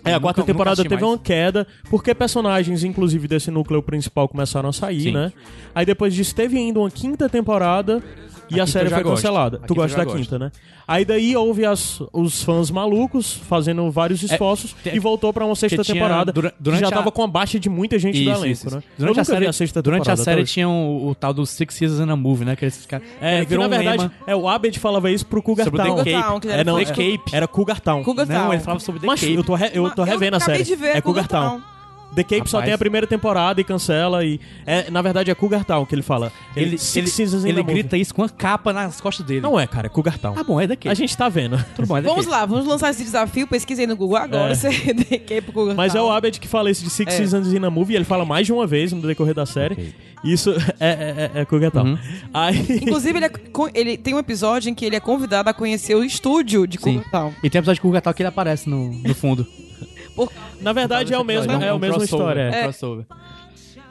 [0.04, 1.12] É, a Nunca- quarta nunca temporada assisti teve mais.
[1.14, 5.12] uma queda, porque personagens, inclusive, desse núcleo principal começaram a sair, Sim.
[5.12, 5.32] né?
[5.74, 8.02] Aí depois disso teve ainda uma quinta temporada
[8.50, 9.60] e a, quinta série foi cancelada.
[9.62, 10.16] A tu gosta da gosto.
[10.18, 10.50] quinta, né?
[10.86, 15.54] Aí daí houve as- os fãs malucos fazendo vários esforços tem- e voltou pra uma
[15.54, 16.32] sexta que tinha- temporada.
[16.32, 18.46] dura- durante que já a- tava com a baixa de muita gente do Isso, elenco,
[18.48, 18.76] isso, isso.
[18.76, 18.82] né?
[18.98, 21.14] Durante, eu a nunca vi série, a sexta durante a temporada, série tinha o, o
[21.14, 22.56] tal do Six Seasons and a Movie, né?
[22.56, 23.04] Que eles ficaram.
[23.20, 24.12] É, que virou na um verdade, lema.
[24.26, 25.86] é, o Abed falava isso pro Cougar Town.
[25.86, 26.10] Cougar que
[26.48, 27.22] É, não, era é, The Cape.
[27.36, 28.02] Era Cougar Town.
[28.02, 28.52] Cougar Não, Town.
[28.52, 29.34] ele falava sobre The Mas Cape.
[29.34, 30.62] eu tô, re- eu tô revendo a série.
[30.64, 31.60] de ver é Cougar Cougar Town.
[31.60, 31.72] Town.
[32.14, 32.64] The Cape só Rapaz.
[32.66, 36.02] tem a primeira temporada e cancela e é, na verdade é Cougar Town que ele
[36.02, 36.30] fala.
[36.54, 37.62] Ele, Six ele, ele the Movie.
[37.74, 39.40] grita isso com a capa nas costas dele.
[39.40, 40.34] Não é, cara, é Cougar Town.
[40.36, 40.88] Ah, bom, é daqui.
[40.88, 41.62] A gente tá vendo.
[41.74, 43.46] Tudo bom, é Vamos lá, vamos lançar esse desafio.
[43.46, 44.52] Pesquisei no Google agora.
[44.52, 44.54] É.
[44.54, 45.74] Você dediquei pro Google.
[45.74, 46.08] Mas é Town.
[46.08, 47.16] o Abed que fala isso de Six É.
[47.16, 49.94] Seasons in a Movie, ele fala mais de uma vez no decorrer da série.
[50.22, 51.84] Isso é, é, é, é Cougar Town.
[51.86, 51.98] Uhum.
[52.34, 53.30] Aí, Inclusive, ele, é
[53.74, 56.76] ele tem um episódio em que ele é convidado a conhecer o estúdio de.
[56.76, 57.32] Cougar Town.
[57.42, 59.46] E tem episódio de Cougar Town que ele aparece no, no fundo.
[60.14, 62.40] Por- na verdade é o mesmo, é, a mesma crossover, história.
[62.42, 62.62] é.
[62.62, 63.06] crossover.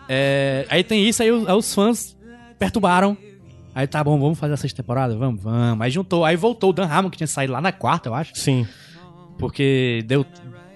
[0.08, 2.18] É, aí tem isso, aí os, aí os fãs
[2.60, 3.18] perturbaram.
[3.74, 5.16] Aí tá bom, vamos fazer essa sexta temporada?
[5.16, 5.82] Vamos, vamos.
[5.82, 8.34] Aí juntou, aí voltou o Dan Harmon, que tinha saído lá na quarta, eu acho.
[8.36, 8.68] Sim.
[9.38, 10.26] Porque deu.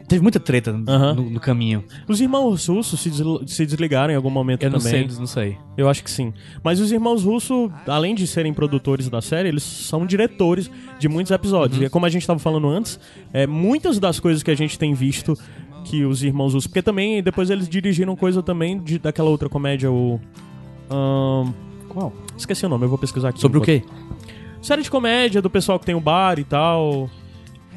[0.07, 1.83] Teve muita treta no, no- no caminho.
[2.07, 3.11] Os irmãos russos se,
[3.47, 5.09] se desligaram em algum momento Eu não também.
[5.09, 5.57] sei, não sei.
[5.75, 6.31] Eu acho que sim.
[6.63, 11.31] Mas os irmãos Russo, além de serem produtores da série, eles são diretores de muitos
[11.31, 11.81] episódios.
[11.81, 12.99] E é como a gente estava falando antes,
[13.33, 15.35] é, muitas das coisas que a gente tem visto
[15.85, 16.69] que os irmãos Russo.
[16.69, 20.19] Porque também depois eles dirigiram coisa também de, daquela outra comédia, o.
[20.89, 21.51] ahn,
[21.89, 22.13] Qual?
[22.37, 23.39] esqueci o nome, eu vou pesquisar aqui.
[23.39, 23.81] Sobre o quê?
[24.61, 27.09] Série de comédia do pessoal que tem o bar e tal.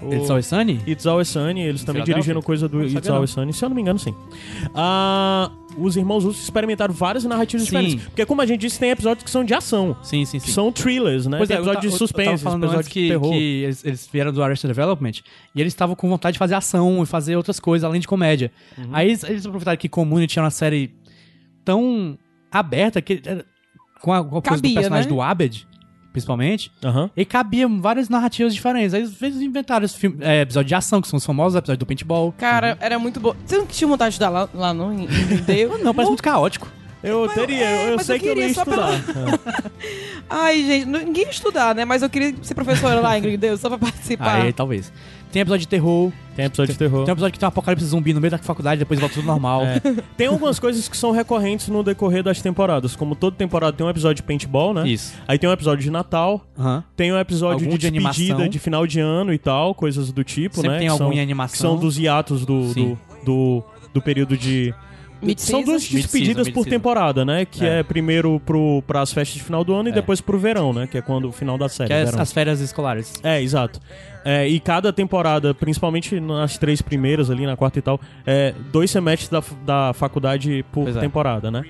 [0.03, 0.81] O- It's Always Sunny?
[0.87, 2.15] It's Always Sunny, eles também Philadelphia?
[2.15, 4.15] dirigiram coisa do Não It's Always Sunny, se eu não me engano, sim.
[4.75, 7.77] Ah, os irmãos Russos experimentaram várias narrativas Sim.
[7.77, 8.07] diferentes.
[8.07, 9.97] Porque, como a gente disse, tem episódios que são de ação.
[10.03, 10.53] Sim, sim, Que sim.
[10.53, 11.37] são thrillers, né?
[11.39, 13.09] Pois tem é, eu episódio ta- de suspense, eu tava falando episódio antes de que,
[13.09, 13.31] terror.
[13.31, 15.13] que eles, eles vieram do Arrested Development
[15.55, 18.51] e eles estavam com vontade de fazer ação e fazer outras coisas além de comédia.
[18.77, 18.89] Uhum.
[18.93, 20.93] Aí eles, eles aproveitaram que Community era uma série
[21.65, 22.19] tão
[22.51, 23.45] aberta que era-
[24.01, 25.15] com a, com a coisa do Cabia, personagem né?
[25.17, 25.67] do Abed,
[26.19, 27.11] principalmente, Aham.
[27.17, 28.95] e cabia várias narrativas diferentes.
[28.95, 31.79] Aí eles eles inventaram esse filme, é, episódio de ação, que são os famosos episódios
[31.79, 32.35] do paintball.
[32.37, 33.35] Cara, era muito bom.
[33.45, 34.93] Você não tinha vontade de estudar lá, lá não?
[34.93, 35.09] Em?
[35.83, 36.69] Não, parece muito caótico.
[37.03, 38.91] Eu teria, é, eu mas sei eu que eu não ia estudar.
[40.29, 41.85] Ai, gente, ninguém ia estudar, né?
[41.85, 44.43] Mas eu queria ser professora lá em Deus só pra participar.
[44.43, 44.93] Aí, talvez.
[45.33, 46.13] Tem episódio de terror.
[46.35, 47.05] Tem episódio de terror.
[47.05, 49.27] Tem um episódio que tem um apocalipse zumbi no meio da faculdade, depois volta tudo
[49.27, 49.63] normal.
[49.65, 49.81] É.
[50.17, 52.95] Tem algumas coisas que são recorrentes no decorrer das temporadas.
[52.95, 54.89] Como toda temporada tem um episódio de paintball, né?
[54.89, 55.15] Isso.
[55.27, 56.47] Aí tem um episódio de Natal.
[56.59, 56.85] Aham.
[56.97, 58.49] Tem um episódio Algum de de despedida animação.
[58.49, 60.79] de final de ano e tal, coisas do tipo, Sempre né?
[60.79, 61.53] tem que algum são, em animação.
[61.53, 63.65] que são dos hiatos do, do, do,
[63.95, 64.73] do período de.
[65.21, 65.59] Mid-season.
[65.59, 67.45] São duas despedidas por temporada, né?
[67.45, 67.83] Que é, É.
[67.83, 69.95] primeiro pro, pras festas de final do ano e É.
[69.95, 70.87] depois pro verão, né?
[70.87, 71.89] Que é quando o final da série.
[71.89, 72.23] Que é as, verão.
[72.23, 73.15] as férias escolares.
[73.23, 73.81] É, exato.
[74.25, 78.91] É, e cada temporada, principalmente nas três primeiras ali, na quarta e tal, é dois
[78.91, 80.93] semestres da, da faculdade por é.
[80.93, 81.63] temporada, né?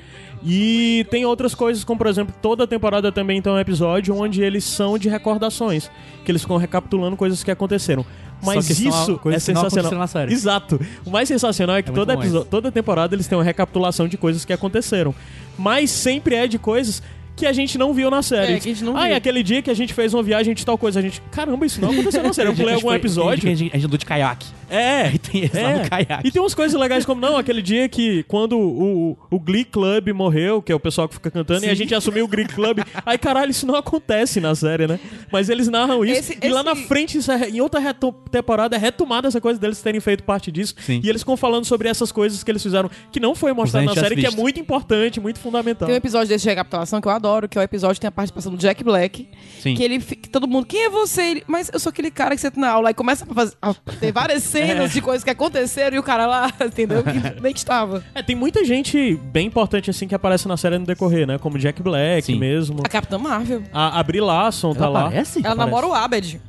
[0.44, 4.64] E tem outras coisas, como por exemplo, toda temporada também tem um episódio onde eles
[4.64, 5.90] são de recordações,
[6.24, 8.04] que eles ficam recapitulando coisas que aconteceram.
[8.42, 9.90] Mas isso é sensacional.
[10.32, 10.80] Exato.
[11.04, 14.44] O mais sensacional é que É toda, toda temporada eles têm uma recapitulação de coisas
[14.44, 15.14] que aconteceram.
[15.58, 17.02] Mas sempre é de coisas
[17.38, 18.54] que a gente não viu na série.
[18.54, 19.12] É, que a gente não ah, viu.
[19.12, 20.98] e aquele dia que a gente fez uma viagem de tal coisa.
[20.98, 22.48] A gente, caramba, isso não aconteceu na série.
[22.48, 23.48] Eu pulei algum foi- episódio.
[23.48, 24.46] A gente, a gente andou de caiaque.
[24.68, 26.28] É, Aí tem lá no caiaque.
[26.28, 30.08] E tem umas coisas legais como, não, aquele dia que quando o, o Glee Club
[30.12, 32.80] morreu, que é o pessoal que fica cantando, e a gente assumiu o Glee Club.
[33.06, 34.98] Aí, caralho, isso não acontece na série, né?
[35.32, 36.18] Mas eles narram isso.
[36.18, 39.40] Esse- e lá esse- na frente, isso é- em outra reto- temporada, é retomada essa
[39.40, 40.74] coisa deles terem feito parte disso.
[40.80, 41.00] Sim.
[41.02, 43.94] E eles ficam falando sobre essas coisas que eles fizeram, que não foi mostrado na
[43.94, 45.86] série, que é muito importante, muito fundamental.
[45.86, 48.08] Tem um episódio desse de recapitulação que eu adoro, que é o episódio que tem
[48.08, 49.28] a participação do Jack Black.
[49.60, 49.74] Sim.
[49.74, 51.22] Que ele que todo mundo, quem é você?
[51.22, 53.74] Ele, mas eu sou aquele cara que senta na aula e começa a, fazer, a
[54.00, 57.02] ter várias cenas de coisas que aconteceram e o cara lá, entendeu?
[57.02, 58.04] Que nem estava.
[58.14, 61.38] É, tem muita gente bem importante assim que aparece na série no decorrer, né?
[61.38, 62.38] Como Jack Black Sim.
[62.38, 62.80] mesmo.
[62.84, 63.62] A Capitã Marvel.
[63.72, 65.00] A, a Brie Larson tá Ela lá.
[65.06, 65.38] aparece?
[65.40, 65.70] Ela Aparece.
[65.70, 66.40] namora o Abed.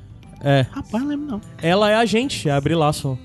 [0.42, 0.66] É.
[0.72, 1.42] Rapaz, não lembro não.
[1.62, 3.18] Ela é a gente, a Brie Larson.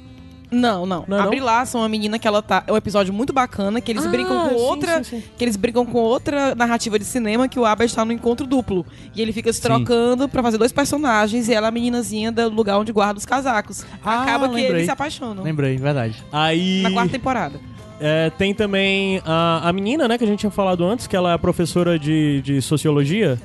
[0.50, 1.04] Não, não.
[1.08, 1.30] Não é a não?
[1.74, 2.62] É uma menina que ela tá.
[2.66, 5.04] É um episódio muito bacana que eles Ah, brincam com sim, outra.
[5.04, 5.24] sim, sim.
[5.36, 8.86] Que eles brincam com outra narrativa de cinema que o Abed está no encontro duplo.
[9.14, 12.48] E ele fica se trocando pra fazer dois personagens e ela é a meninazinha do
[12.50, 13.84] lugar onde guarda os casacos.
[14.04, 14.74] Ah, Acaba que lembrei.
[14.76, 15.42] eles se apaixonam.
[15.42, 16.22] Lembrei, verdade.
[16.32, 16.82] Aí.
[16.82, 17.58] Na quarta temporada.
[18.00, 21.32] é, tem também a, a menina, né, que a gente tinha falado antes, que ela
[21.32, 23.38] é professora de, de sociologia.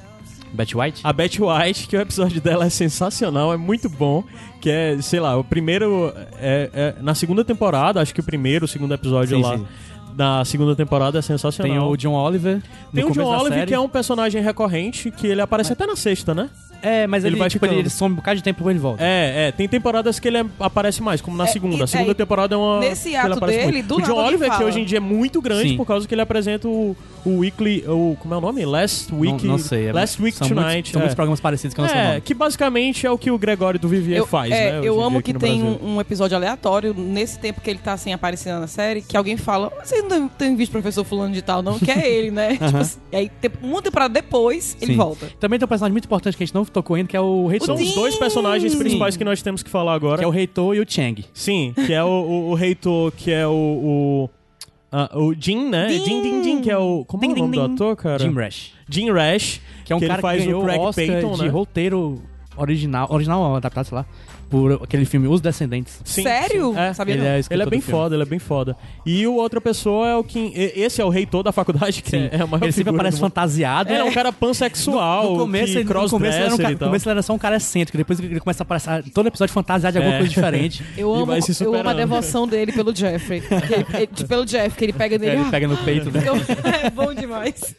[0.54, 1.02] Betty White?
[1.04, 4.24] A Betty White, que o episódio dela é sensacional, é muito bom.
[4.60, 6.14] Que é, sei lá, o primeiro.
[6.38, 9.58] É, é- na segunda temporada, acho que o primeiro, o segundo episódio Sim, lá.
[9.58, 9.66] sim.
[10.14, 11.72] Da segunda temporada é sensacional.
[11.72, 12.62] Tem o John Oliver.
[12.94, 16.34] Tem o John Oliver, que é um personagem recorrente, que ele aparece até na sexta,
[16.36, 16.50] né?
[16.82, 19.04] É, mas Ele ele, vai tipo, ele, some um bocado de tempo depois ele volta.
[19.04, 19.52] É, é.
[19.52, 21.76] Tem temporadas que ele é- aparece mais, como na É, segunda.
[21.76, 22.80] e- A segunda é, temporada é uma.
[22.80, 23.88] nesse ato dele, muito.
[23.88, 25.78] do O John Oliver, que hoje em dia é muito grande Sim.
[25.78, 27.84] por causa que ele apresenta o, o Weekly.
[27.88, 28.66] O, como é o nome?
[28.66, 29.46] Last Week.
[29.46, 29.88] não, não sei.
[29.88, 30.66] é- Last Week são Tonight.
[30.74, 31.04] Muitos, são é.
[31.04, 32.22] muitos programas parecidos que eu não sei o É, nome.
[32.22, 34.88] que basicamente é o que o Gregório do Vivier Eu, faz, é, né?
[34.88, 38.54] eu amo que tem um, um episódio aleatório nesse tempo que ele tá sem aparecer
[38.54, 41.78] na série, que alguém fala, vocês não têm visto o professor fulano de tal, não?
[41.78, 42.56] Que é ele, né?
[42.58, 45.30] tipo assim, e aí, uma temporada depois, ele volta.
[45.40, 47.48] Também tem um personagem muito importante que a gente não tocou ainda, que é o
[47.48, 47.68] reitor.
[47.68, 48.80] São os dois personagens Sim.
[48.80, 50.20] principais que nós temos que falar agora.
[50.20, 51.26] Que é o reitor e o Chang.
[51.34, 53.52] Sim, que é o, o, o reitor, que é o.
[53.52, 54.30] o
[54.92, 55.88] ah, o Jim, né?
[55.88, 56.04] Din.
[56.04, 57.06] Jim Din Din, que é o.
[57.06, 58.20] Como é o nome din, do ator, cara?
[58.20, 58.72] Jim Rash.
[58.90, 59.62] Jim Rash.
[59.86, 61.44] Que é um Que ele cara faz que o ganhou o Craig Oscar Payton, de
[61.44, 61.50] né?
[61.50, 62.22] roteiro
[62.58, 64.06] original, original ou adaptado, sei lá,
[64.50, 66.02] por aquele filme Os Descendentes.
[66.04, 66.74] Sim, Sério?
[66.74, 66.80] sim.
[66.80, 67.30] É, Sabia ele não.
[67.30, 68.76] é Ele é bem foda, ele é bem foda.
[69.06, 70.52] E o outra pessoa é o que.
[70.76, 72.30] Esse é o reitor da faculdade, que Sim.
[72.32, 73.92] é a maior ele sempre aparece fantasiado.
[73.92, 76.72] É, é um cara pansexual, no começo, que ele, no, começo ele era um cara,
[76.72, 79.54] no começo ele era só um cara excêntrico, depois ele começa a aparecer todo episódio
[79.54, 80.18] fantasiado de alguma É.
[80.20, 80.84] coisa diferente.
[80.98, 83.42] Eu amo, eu amo a devoção dele pelo Jeffrey.
[83.94, 85.32] Ele- pelo Jeff, que ele pega nele.
[85.38, 86.22] ele ah, pega no peito, né?
[86.84, 87.74] é bom demais.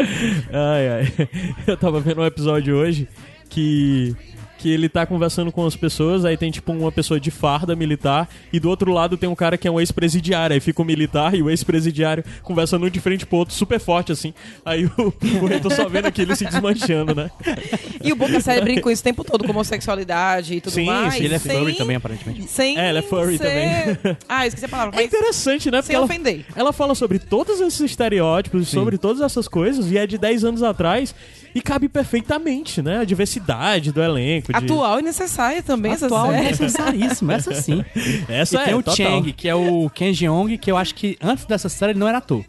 [0.53, 1.29] Ai, ai.
[1.67, 3.09] Eu tava vendo um episódio hoje
[3.49, 4.15] que.
[4.61, 8.29] Que ele tá conversando com as pessoas, aí tem tipo uma pessoa de farda militar,
[8.53, 10.53] e do outro lado tem um cara que é um ex-presidiário.
[10.55, 14.13] Aí fica o militar e o ex-presidiário conversando um de frente pro outro, super forte
[14.13, 14.35] assim.
[14.65, 17.31] Aí o, o reitor só vendo aquilo se desmanchando, né?
[18.03, 20.61] E o bom que a série brinca com isso o tempo todo, com homossexualidade e
[20.61, 21.15] tudo Sim, mais.
[21.15, 22.45] sim, ele é sem- furry também, aparentemente.
[22.49, 23.99] Sem É, ela é furry ser-
[24.29, 24.95] Ah, eu esqueci a palavra.
[24.97, 25.79] É Mas interessante, né?
[25.79, 26.45] Porque sem ela, ofender.
[26.57, 30.63] ela fala sobre todos esses estereótipos, sobre todas essas coisas, e é de 10 anos
[30.63, 31.15] atrás,
[31.55, 32.99] e cabe perfeitamente, né?
[32.99, 34.53] A diversidade do elenco.
[34.53, 36.63] de- Atual e necessária também Atual essa é série.
[36.99, 37.85] necessaríssimo, essa sim.
[38.29, 38.97] Essa e tem é, o total.
[38.97, 42.09] Chang, que é o Ken Jeong, que eu acho que antes dessa série ele não
[42.09, 42.45] era ator.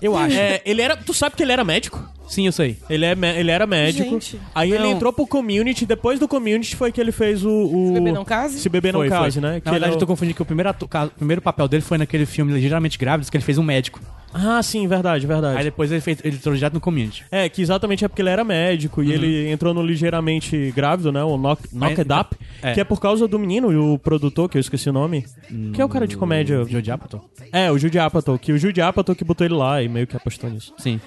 [0.00, 0.36] Eu acho.
[0.36, 0.96] É, ele era.
[0.96, 2.02] Tu sabe que ele era médico?
[2.28, 2.76] Sim, eu sei.
[2.88, 4.08] Ele, é, ele era médico.
[4.10, 4.40] Gente.
[4.54, 4.92] Aí ele Não.
[4.92, 5.84] entrou pro community.
[5.84, 7.50] Depois do community foi que ele fez o.
[7.50, 7.86] o...
[7.88, 8.58] Se Beber Não Case?
[8.60, 9.42] Se beber não Foi, case, foi.
[9.48, 9.54] né?
[9.56, 11.42] Na Que verdade, ele é eu o- tô confundindo que o primeiro, ato- o primeiro
[11.42, 14.00] papel dele foi naquele filme Ligeiramente Grávidos, que ele fez um médico.
[14.34, 15.58] Ah, sim, verdade, verdade.
[15.58, 17.22] Aí depois ele, fez, ele entrou direto no community.
[17.30, 21.22] É, que exatamente é porque ele era médico e ele entrou no ligeiramente grávido, né?
[21.22, 22.72] O Knock, Knock It Up, É.
[22.72, 25.26] que é por causa do menino e o produtor, que eu esqueci o nome,
[25.74, 26.64] que é o cara de comédia.
[26.64, 27.28] Joe Apatow?
[27.52, 30.16] É, o Jude Apatow, que o Jude Apatow que botou ele lá e meio que
[30.16, 30.72] apostou nisso.
[30.78, 30.98] Sim.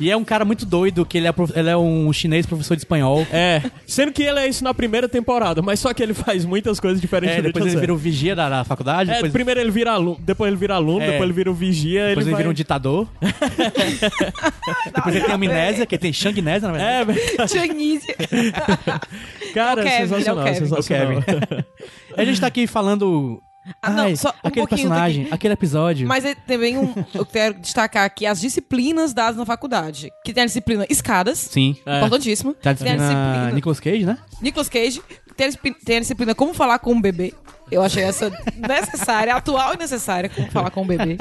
[0.00, 2.74] E é um cara muito doido, que ele é, prof- ele é um chinês professor
[2.74, 3.26] de espanhol.
[3.30, 6.80] É, sendo que ele é isso na primeira temporada, mas só que ele faz muitas
[6.80, 9.60] coisas diferentes É, depois a ele vira o vigia da, da faculdade, É, depois, primeiro
[9.60, 11.06] ele vira aluno, depois ele vira aluno, É.
[11.12, 12.38] depois ele vira o vigia, depois ele, ele, vai...
[12.42, 13.06] vira um ditador.
[14.94, 16.92] depois ele tem amnésia, que ele tem shangnésia, na verdade.
[16.92, 17.48] É, velho.
[17.48, 18.06] Chinese.
[19.54, 20.66] cara, É o Kevin, sensacional, é o Kevin.
[20.66, 21.22] sensacional.
[22.16, 23.40] A gente tá aqui falando...
[23.82, 25.34] Ah, não, ai, só um aquele personagem, daqui.
[25.34, 26.08] aquele episódio.
[26.08, 30.10] Mas é também um, eu quero destacar aqui as disciplinas dadas na faculdade.
[30.24, 31.38] Que tem a disciplina escadas.
[31.38, 31.76] Sim.
[31.86, 32.54] Importantíssimo.
[32.54, 34.18] Tá Tem a na disciplina Nicolas Cage, né?
[34.40, 35.02] Nicolas Cage.
[35.36, 37.32] Tem a, disciplina- tem a disciplina como falar com um bebê.
[37.70, 41.16] Eu achei essa necessária, atual e necessária, como falar com um bebê.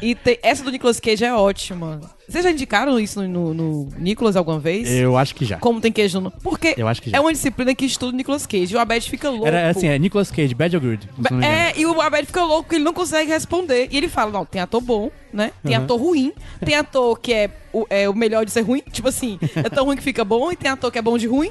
[0.00, 2.00] E tem- essa do Nicolas Cage é ótima.
[2.28, 4.90] Vocês já indicaram isso no, no, Nicolas alguma vez?
[4.90, 5.56] Eu acho que já.
[5.58, 6.30] Como tem queijo no...
[6.30, 7.16] Porque Eu acho que já.
[7.16, 8.74] é uma disciplina que estuda o Nicolas Cage.
[8.74, 9.46] E o Abed fica louco.
[9.46, 11.08] Era assim, é Nicolas Cage, Bad or Good?
[11.42, 13.88] É, e o Abed fica louco porque ele não consegue responder.
[13.90, 15.52] E ele fala: não, tem ator bom, né?
[15.64, 15.84] Tem Uhum.
[15.84, 16.32] ator ruim,
[16.64, 18.82] tem ator que é o, é o melhor de ser ruim.
[18.92, 21.26] Tipo assim, é tão ruim que fica bom, e tem ator que é bom de
[21.26, 21.50] ruim,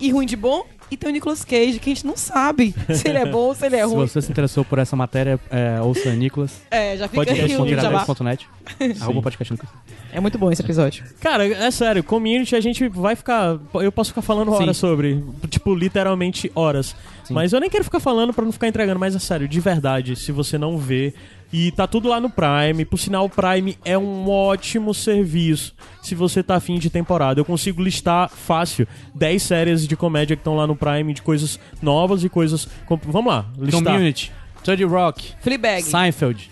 [0.00, 0.64] e ruim de bom.
[0.90, 3.54] E tem o Nicolas Cage, que a gente não sabe se ele é bom ou
[3.54, 4.06] se ele é Se ruim.
[4.06, 6.60] você se interessou por essa matéria, é, ouça Nicolas.
[6.70, 8.04] É, já fica o jabá.
[8.04, 8.48] Podcast.net.
[9.00, 9.74] Arroba podcast Nicolas.
[10.12, 11.04] É muito bom esse episódio.
[11.20, 13.58] Cara, é sério, community a gente vai ficar.
[13.74, 14.62] Eu posso ficar falando Sim.
[14.62, 15.24] horas sobre.
[15.48, 16.94] Tipo, literalmente horas.
[17.24, 17.34] Sim.
[17.34, 20.14] Mas eu nem quero ficar falando pra não ficar entregando, mas é sério, de verdade,
[20.16, 21.14] se você não vê.
[21.56, 22.84] E tá tudo lá no Prime.
[22.84, 27.38] Por sinal, o Prime é um ótimo serviço se você tá afim de temporada.
[27.38, 31.60] Eu consigo listar fácil 10 séries de comédia que estão lá no Prime, de coisas
[31.80, 32.66] novas e coisas.
[33.06, 33.84] Vamos lá, listar.
[33.84, 34.32] Community.
[34.64, 35.84] Third Rock, Fleabag.
[35.84, 36.50] Seinfeld,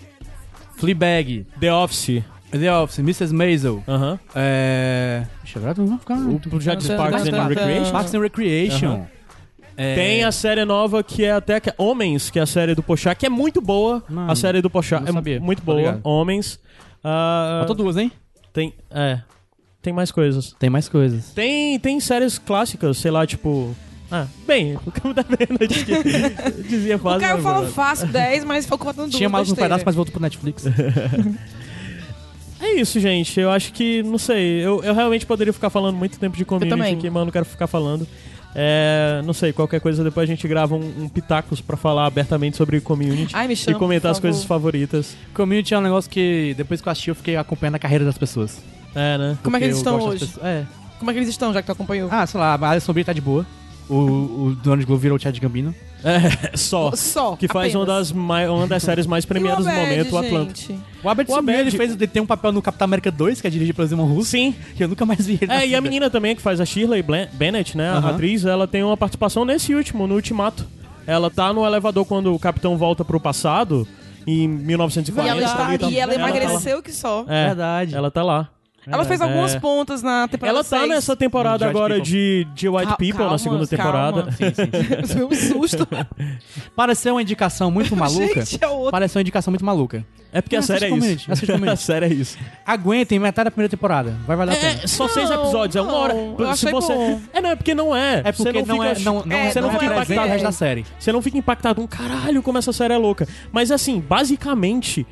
[0.77, 2.23] Fleabag, The Office.
[2.53, 3.35] The Office, Mrs.
[3.35, 4.21] Maisel, Aham.
[4.37, 5.27] é...
[5.43, 6.19] Deixa eu ver, não vou ficar...
[6.19, 7.91] O já disse Tan, Parks tan, and Recreation.
[7.91, 8.87] Parks and Recreation.
[8.87, 9.07] Aham.
[9.83, 12.83] É, Tem a série nova que é até que- Homens, que é a série do
[12.83, 14.03] Pochá, que é muito boa.
[14.09, 15.41] Não, a série do Pochá é sabia.
[15.41, 15.77] muito Tá boa.
[15.79, 16.01] ligado.
[16.05, 16.59] Homens.
[17.03, 18.13] Ah, Faltou duas, hein?
[18.53, 19.21] tem, é,
[19.81, 20.55] tem mais coisas.
[20.59, 21.31] Tem mais coisas.
[21.31, 23.75] Tem, tem séries clássicas, sei lá, tipo.
[24.11, 27.21] Ah, bem, o Campo da Meia-Noite que dizia O fácil.
[27.21, 30.13] Caio mas falou fácil 10, mas ficou contando duas Tinha mais um pedaço, mas voltou
[30.13, 30.65] pro Netflix.
[32.61, 33.41] É isso, gente.
[33.41, 36.81] Eu acho que, não sei, eu, eu realmente poderia ficar falando muito tempo de community
[36.95, 38.07] aqui, mas eu não quero ficar falando.
[38.55, 42.57] É, não sei, qualquer coisa depois a gente grava um, um pitacos pra falar abertamente
[42.57, 44.61] sobre community Ai, me e chama, comentar as coisas favor.
[44.61, 45.17] favoritas.
[45.33, 48.19] Community é um negócio que, depois que eu assisti, eu fiquei acompanhando a carreira das
[48.19, 48.61] pessoas.
[48.95, 49.39] É, né?
[49.43, 50.31] Como é que Porque eles estão hoje?
[50.43, 50.65] É.
[50.99, 52.09] Como é que eles estão, já que tu acompanhou?
[52.13, 53.47] Ah, sei lá, a Alison Brie tá de boa.
[53.89, 55.75] O, o Donald Glover virou o Chad Gambino.
[56.05, 56.91] É, só.
[56.97, 57.37] Só.
[57.37, 60.35] Que faz uma das, mai- uma das séries mais premiadas E do momento, o Abed,
[60.35, 60.55] Atlanta.
[61.05, 63.47] O Albert O Abed- ele fez, ele tem um papel no Capitão América 2, que
[63.47, 64.31] é dirigido pelo Simon Russo.
[64.31, 64.55] Sim.
[64.77, 65.81] Que eu nunca mais vi ele É, e a vida.
[65.81, 67.05] menina também que faz a Shirley
[67.35, 67.89] Bennett, né?
[67.91, 68.11] A Aham.
[68.11, 70.67] atriz, ela tem uma participação nesse último, no Ultimato.
[71.07, 73.87] Ela tá no elevador quando o capitão volta pro passado,
[74.27, 75.31] em E 1940.
[75.31, 76.29] ela, está- ali, tá- e ela tá lá.
[76.31, 77.25] emagreceu que só.
[77.29, 77.95] É, Verdade.
[77.95, 78.49] Ela tá lá.
[78.87, 79.61] Ela fez algumas É.
[79.61, 80.89] pontas na temporada Ela tá seis.
[80.89, 82.11] nessa temporada White agora People.
[82.11, 84.17] de, de White Cal- People, calma, na segunda temporada.
[84.23, 84.33] calma.
[84.33, 85.07] Sim, sim, sim.
[85.15, 85.89] Foi um susto.
[86.75, 88.45] Pareceu uma indicação muito maluca.
[88.45, 88.91] Gente, é outra.
[88.93, 90.05] Pareceu uma indicação muito maluca.
[90.33, 91.31] É porque a série é isso.
[91.31, 92.39] Assiste a série é isso.
[92.65, 94.17] Aguentem metade da primeira temporada.
[94.27, 94.81] Vai valer a pena.
[94.83, 96.15] É, só seis Não, episódios, é uma hora.
[96.15, 96.95] não, eu Se achei você...
[96.95, 97.21] bom.
[97.35, 98.23] É, não, é porque não é.
[98.25, 98.87] É porque você não, fica...
[98.87, 100.43] é, não, não, É, você não, não fica é presente o resto é.
[100.45, 100.87] da série.
[100.99, 103.29] Você não fica impactado, um caralho, como essa série é louca.
[103.53, 105.07] Mas assim, basicamente,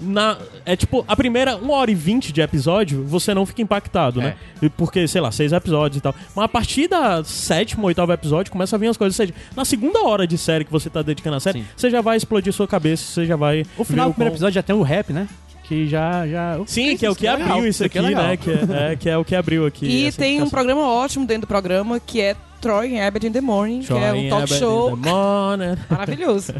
[0.00, 4.20] na, é tipo, a primeira 1 hora e 20 de episódio, você não fica impactado,
[4.20, 4.36] né?
[4.62, 6.14] E Porque, sei lá, seis episódios e tal.
[6.34, 9.18] Mas a partir da sétimo, oitavo episódio, começa a vir as coisas.
[9.18, 11.66] Ou seja, na segunda hora de série que você tá dedicando à série, Sim.
[11.76, 13.64] você já vai explodir sua cabeça, você já vai.
[13.76, 15.28] O final do primeiro quão- episódio já tem o rap, né?
[15.64, 16.26] Que já.
[16.26, 16.58] já...
[16.66, 18.36] Sim, que é o que legal, abriu isso aqui, é né?
[18.38, 19.86] Que é, é, que é o que abriu aqui.
[19.86, 23.40] E tem um programa ótimo dentro do programa que é Troy and Abed in the
[23.40, 25.76] Morning, que é um Troy talk Abbott in show the morning.
[25.90, 26.54] maravilhoso.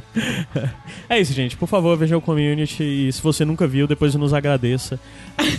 [1.08, 1.56] É isso, gente.
[1.56, 4.98] Por favor, veja o Community e se você nunca viu, depois nos agradeça.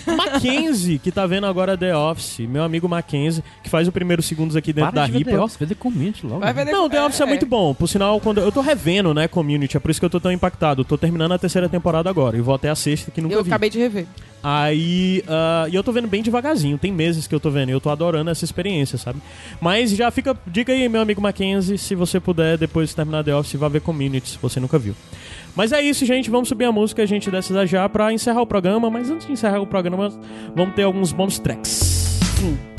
[0.06, 2.40] Mackenzie, que tá vendo agora The Office.
[2.40, 5.32] Meu amigo Mackenzie, que faz o primeiro segundos aqui dentro Para da de ver RIPA.
[5.32, 6.40] The Office, vê The Community logo.
[6.40, 7.28] Vai ver Não, The Office é, é.
[7.28, 7.74] muito bom.
[7.74, 10.32] Por sinal, quando eu tô revendo, né, Community, é por isso que eu tô tão
[10.32, 10.82] impactado.
[10.82, 13.44] Eu tô terminando a terceira temporada agora e vou até a sexta que nunca Eu
[13.44, 13.50] vi.
[13.50, 14.06] acabei de rever.
[14.42, 17.72] Aí, ah, e eu tô vendo bem devagarzinho, tem meses que eu tô vendo, e
[17.74, 19.20] eu tô adorando essa experiência, sabe?
[19.60, 23.36] Mas já fica, dica aí, meu amigo Mackenzie, se você puder, depois de terminar The
[23.36, 24.96] Office, vá ver Community, se você nunca viu.
[25.56, 28.48] Mas é isso, gente, vamos subir a música, a gente desce já pra encerrar o
[28.48, 30.10] programa, mas antes de encerrar o programa,
[30.56, 32.20] vamos ter alguns bônus tracks.
[32.40, 32.79] Give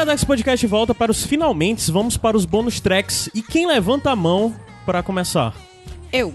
[0.00, 3.28] Iradex Podcast volta para os finalmente, vamos para os bônus tracks.
[3.34, 5.54] E quem levanta a mão pra começar?
[6.10, 6.32] Eu.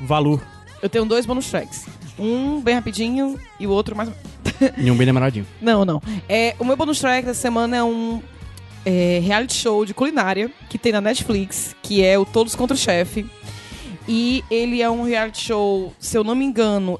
[0.00, 0.42] Valu.
[0.82, 1.86] Eu tenho dois bonus tracks.
[2.18, 4.10] Um bem rapidinho e o outro mais.
[4.76, 5.46] E um bem namoradinho.
[5.62, 6.02] Não, não.
[6.28, 8.20] É, o meu bonus track dessa semana é um
[8.84, 12.78] é, reality show de culinária que tem na Netflix, que é o Todos contra o
[12.78, 13.24] Chefe.
[14.08, 16.98] E ele é um reality show, se eu não me engano,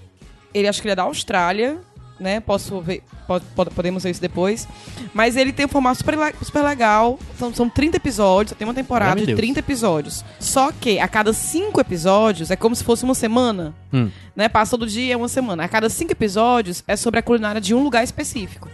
[0.54, 1.80] ele acho que ele é da Austrália,
[2.18, 2.40] né?
[2.40, 4.68] Posso ver, pode, pode- podemos ver isso depois.
[5.12, 7.18] Mas ele tem um formato super, super legal.
[7.38, 9.36] São, são 30 episódios, só tem uma temporada Meu de Deus.
[9.38, 10.24] 30 episódios.
[10.38, 13.74] Só que a cada 5 episódios é como se fosse uma semana.
[13.92, 14.10] Hum.
[14.36, 14.48] Né?
[14.48, 15.64] Passa todo dia, é uma semana.
[15.64, 18.68] A cada 5 episódios é sobre a culinária de um lugar específico.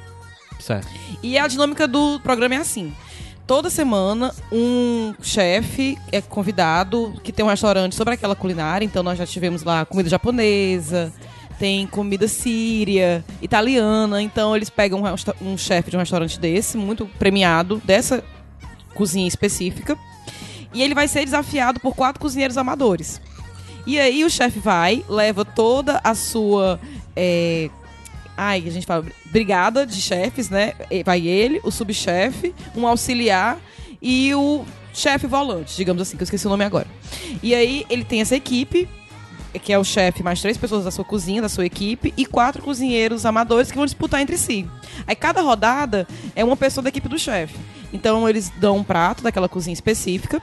[0.59, 0.89] Certo.
[1.23, 2.93] E a dinâmica do programa é assim.
[3.47, 8.85] Toda semana, um chefe é convidado que tem um restaurante sobre aquela culinária.
[8.85, 11.13] Então, nós já tivemos lá comida japonesa,
[11.61, 14.23] tem comida síria, italiana.
[14.23, 18.25] Então, eles pegam um, um chefe de um restaurante desse, muito premiado, dessa
[18.95, 19.97] cozinha específica.
[20.73, 23.21] E ele vai ser desafiado por quatro cozinheiros amadores.
[23.87, 26.81] E aí, o chefe vai, leva toda a sua.
[27.15, 27.69] é,
[28.35, 30.73] Ai, a gente fala brigada de chefes, né?
[31.05, 33.61] Vai ele, o subchefe, um auxiliar
[34.01, 36.87] e o chefe volante, digamos assim, que eu esqueci o nome agora.
[37.43, 38.89] E aí ele tem essa equipe,
[39.59, 42.63] que é o chefe mais três pessoas da sua cozinha, da sua equipe, e quatro
[42.63, 44.69] cozinheiros amadores que vão disputar entre si.
[45.07, 47.57] Aí cada rodada é uma pessoa da equipe do chefe.
[47.93, 50.41] Então eles dão um prato daquela cozinha específica.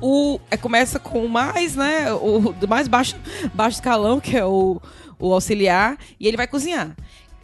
[0.00, 2.12] O, é, começa com o mais, né?
[2.12, 3.16] O do mais baixo,
[3.54, 4.80] baixo escalão, que é o,
[5.18, 6.96] o auxiliar, e ele vai cozinhar.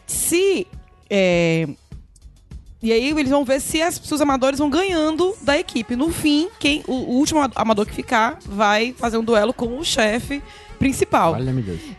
[0.06, 0.66] Se.
[1.08, 1.68] é,
[2.82, 5.96] e aí eles vão ver se, as, se os amadores vão ganhando da equipe.
[5.96, 9.84] No fim, quem o, o último amador que ficar vai fazer um duelo com o
[9.84, 10.42] chefe
[10.78, 11.34] principal.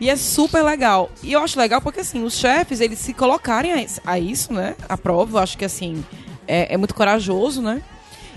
[0.00, 1.10] E é super legal.
[1.22, 4.74] E eu acho legal porque, assim, os chefes, eles se colocarem a, a isso, né?
[4.88, 6.02] A prova, eu acho que, assim,
[6.48, 7.82] é, é muito corajoso, né?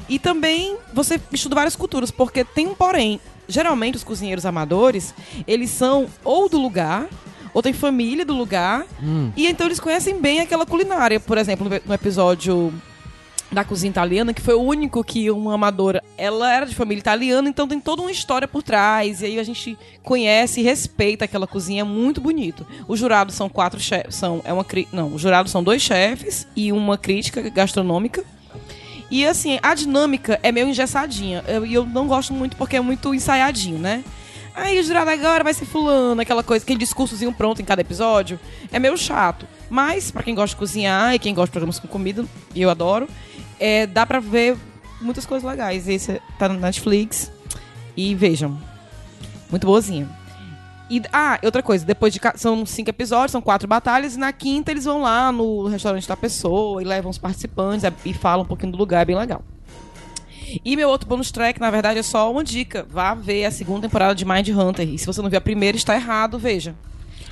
[0.09, 3.21] E também você estuda várias culturas, porque tem um porém.
[3.47, 5.13] Geralmente, os cozinheiros amadores,
[5.47, 7.07] eles são ou do lugar,
[7.53, 8.85] ou tem família do lugar,
[9.37, 11.19] e então eles conhecem bem aquela culinária.
[11.19, 12.73] Por exemplo, no- episódio
[13.51, 17.47] da cozinha italiana, que foi o único que uma amadora, ela era de família italiana,
[17.47, 21.45] então tem toda uma história por trás, e aí a gente conhece e respeita aquela
[21.45, 22.65] cozinha, é muito bonito.
[22.87, 26.71] Os jurados são quatro chefes, são é uma não, os jurados são dois chefes e
[26.71, 28.23] uma crítica gastronômica.
[29.11, 32.81] E assim, a dinâmica é meio engessadinha, eu- e eu, não gosto muito porque é
[32.81, 34.03] muito ensaiadinho, né?
[34.55, 38.39] Aí o jurado agora vai ser fulano, aquela coisa, aquele discursozinho pronto em cada episódio.
[38.71, 39.47] É meio chato.
[39.69, 42.23] Mas, pra quem gosta de cozinhar e quem gosta de programas com comida,
[42.53, 43.07] e eu adoro,
[43.59, 44.55] é, dá pra ver
[45.01, 45.87] muitas coisas legais.
[45.87, 47.31] Esse tá na Netflix.
[47.97, 48.59] E vejam.
[49.49, 50.09] Muito boazinha.
[50.89, 52.19] E, ah, outra coisa, depois de.
[52.35, 56.17] São cinco episódios, são quatro batalhas, e na quinta eles vão lá no restaurante da
[56.17, 59.43] pessoa e levam os participantes é, e falam um pouquinho do lugar, é bem legal.
[60.63, 62.85] E meu outro bonus track, na verdade, é só uma dica.
[62.89, 64.87] Vá ver a segunda temporada de Mind Hunter.
[64.87, 66.75] E se você não viu a primeira, está errado, veja.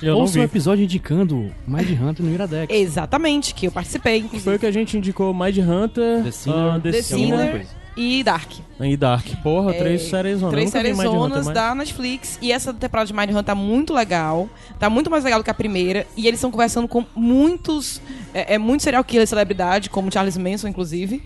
[0.02, 2.74] Eu Ouça um episódio indicando Mind Hunter no Iradex.
[2.74, 4.42] Exatamente, que eu participei, inclusive.
[4.42, 8.24] Foi o que a gente indicou Mind Hunter, The Sinner, ah, The, The Sinner e
[8.24, 8.50] Dark.
[8.80, 9.26] e Dark.
[9.44, 10.54] Porra, três É, séries zonas.
[10.54, 12.36] Três séries zonas da Netflix.
[12.42, 14.48] E essa temporada de Mind Hunter tá muito legal.
[14.76, 16.04] Tá muito mais legal do que a primeira.
[16.16, 18.00] E eles estão conversando com muitos.
[18.34, 21.22] É, é muito serial killer celebridade, como Charles Manson, inclusive.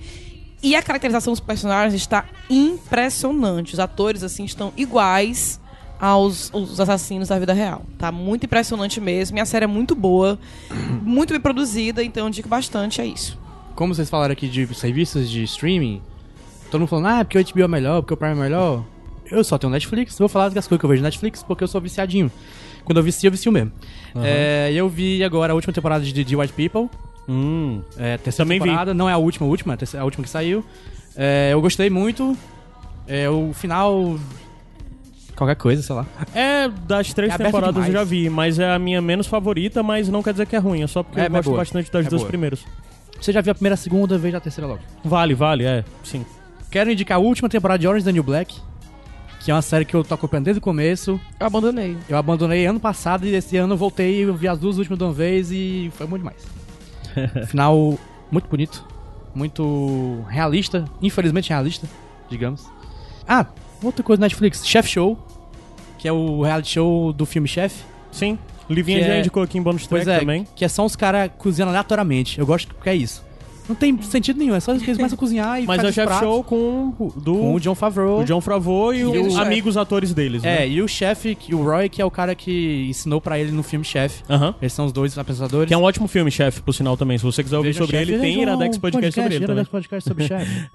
[0.62, 3.74] E a caracterização dos personagens está impressionante.
[3.74, 5.60] Os atores, assim, estão iguais
[6.00, 7.82] aos os assassinos da vida real.
[7.98, 9.38] Tá muito impressionante mesmo.
[9.38, 10.38] E a série é muito boa,
[11.02, 13.38] muito bem produzida, então eu digo bastante, é isso.
[13.74, 16.00] Como vocês falaram aqui de serviços de streaming,
[16.70, 18.84] todo mundo falando, ah, porque o HBO é melhor, porque o Prime é melhor.
[19.30, 21.68] Eu só tenho Netflix, vou falar das coisas que eu vejo na Netflix, porque eu
[21.68, 22.30] sou viciadinho.
[22.84, 23.72] Quando eu vicio, eu vicio mesmo.
[24.22, 26.88] É, e eu vi agora a última temporada de The White People.
[27.28, 27.82] Hum.
[27.96, 28.64] É, terceira Também vi.
[28.66, 30.64] temporada, não é a última, a última, a última que saiu.
[31.16, 32.36] É, eu gostei muito.
[33.08, 34.18] É, o final.
[35.36, 36.06] Qualquer coisa, sei lá.
[36.34, 37.92] É, das três É temporadas eu demais.
[37.92, 40.82] já vi, mas é a minha menos favorita, mas não quer dizer que é ruim,
[40.82, 41.58] é só porque É, eu mas gosto boa.
[41.58, 42.28] bastante das É duas boa.
[42.28, 42.64] primeiras.
[43.20, 44.80] Você já viu a primeira, a segunda, veja a terceira logo.
[45.04, 46.24] Vale, vale, é, sim.
[46.70, 48.54] Quero indicar a última temporada de Orange the New Black,
[49.40, 51.20] que é uma série que eu tô acompanhando desde o começo.
[51.38, 51.96] Eu abandonei.
[52.08, 55.04] Eu abandonei ano passado e esse ano eu voltei, eu vi as duas últimas de
[55.04, 56.42] uma vez e foi muito demais.
[57.46, 57.98] Final
[58.30, 58.84] muito bonito,
[59.34, 61.86] muito realista, infelizmente realista,
[62.28, 62.66] digamos.
[63.26, 63.46] Ah,
[63.82, 65.18] outra coisa na Netflix, Chef Show,
[65.98, 67.82] que é o reality show do filme Chef.
[68.12, 68.38] Sim.
[68.68, 70.46] Livinha já é- indicou aqui em bônus track é, também.
[70.54, 72.38] que é só uns caras cozinhando aleatoriamente.
[72.38, 73.25] Eu gosto que é isso.
[73.68, 76.18] Não tem sentido nenhum, é só eles começam a cozinhar e Mas é o chef
[76.20, 78.20] show com o do com o John Favreau.
[78.20, 80.68] o John Favreau e, E os amigos atores deles, É, né?
[80.68, 83.62] e o chefe, que- o Roy, que é o cara que ensinou pra ele no
[83.62, 84.22] filme Chef.
[84.30, 84.54] Aham.
[84.62, 85.68] Eles são os dois apresentadores.
[85.68, 87.18] Que é um ótimo filme, chefe, por sinal também.
[87.18, 89.54] Se você quiser ouvir Veja sobre Chef, ele, tem Iradex um Podcast, sobre ele também.
[89.64, 90.68] Iradex Podcast sobre Chef.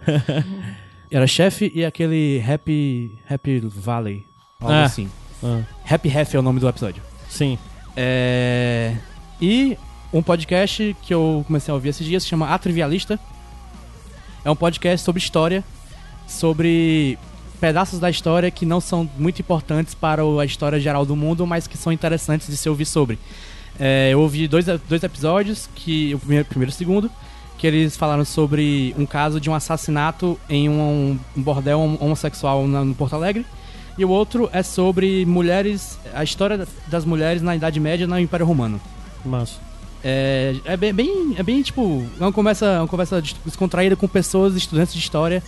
[1.10, 4.26] Era Chef e aquele Happy, Happy Valley.
[4.60, 4.84] Algo Ah.
[4.86, 5.10] assim.
[5.44, 7.02] Ah, Happy Half é o nome do episódio.
[7.30, 7.58] sim.
[7.96, 8.94] É...
[9.42, 9.78] E
[10.14, 13.20] um podcast que eu comecei a ouvir esses dias se chama A Trivialista.
[14.44, 15.64] É um podcast sobre história,
[16.28, 17.18] sobre
[17.60, 21.68] pedaços da história que não são muito importantes para a história geral do mundo, mas
[21.68, 23.20] que são interessantes de se ouvir sobre.
[23.80, 27.10] É, eu ouvi dois, dois episódios, que o primeiro, primeiro e o segundo,
[27.58, 32.68] que eles falaram sobre um caso de um assassinato em um, um bordel hom- homossexual
[32.68, 33.46] na- no Porto Alegre.
[33.98, 38.20] E o outro é sobre mulheres, a história da- das mulheres na Idade Média no
[38.20, 38.82] Império Romano.
[39.24, 39.60] Mas.
[40.04, 44.08] É, é bem, bem- é bem tipo, é uma conversa, uma conversa des- descontraída com
[44.08, 45.44] pessoas, estudantes de história.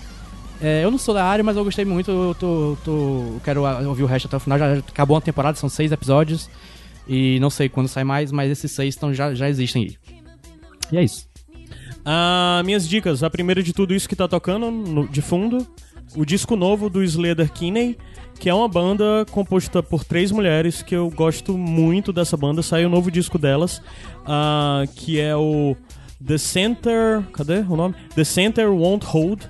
[0.62, 2.12] É, eu não sou da área, mas eu gostei muito.
[2.12, 4.58] Eu tô, tô- quero ouvir o resto até o final.
[4.60, 6.49] Já acabou a temporada, são seis episódios.
[7.08, 9.97] E não sei quando sai mais, mas esses seis tão, já, já existem aí.
[10.91, 11.28] E é isso.
[12.06, 13.24] Ah, minhas dicas.
[13.24, 15.68] A primeira de tudo isso que tá tocando no- de fundo.
[16.16, 17.97] O disco novo do Slater Kinney,
[18.39, 22.61] que é uma banda composta por três mulheres, que eu gosto muito dessa banda.
[22.61, 23.82] Saiu o novo disco delas,
[24.26, 25.76] ah, que é o
[26.26, 27.24] The Center...
[27.34, 27.95] Cadê o nome?
[28.16, 29.41] The Center Won't Hold.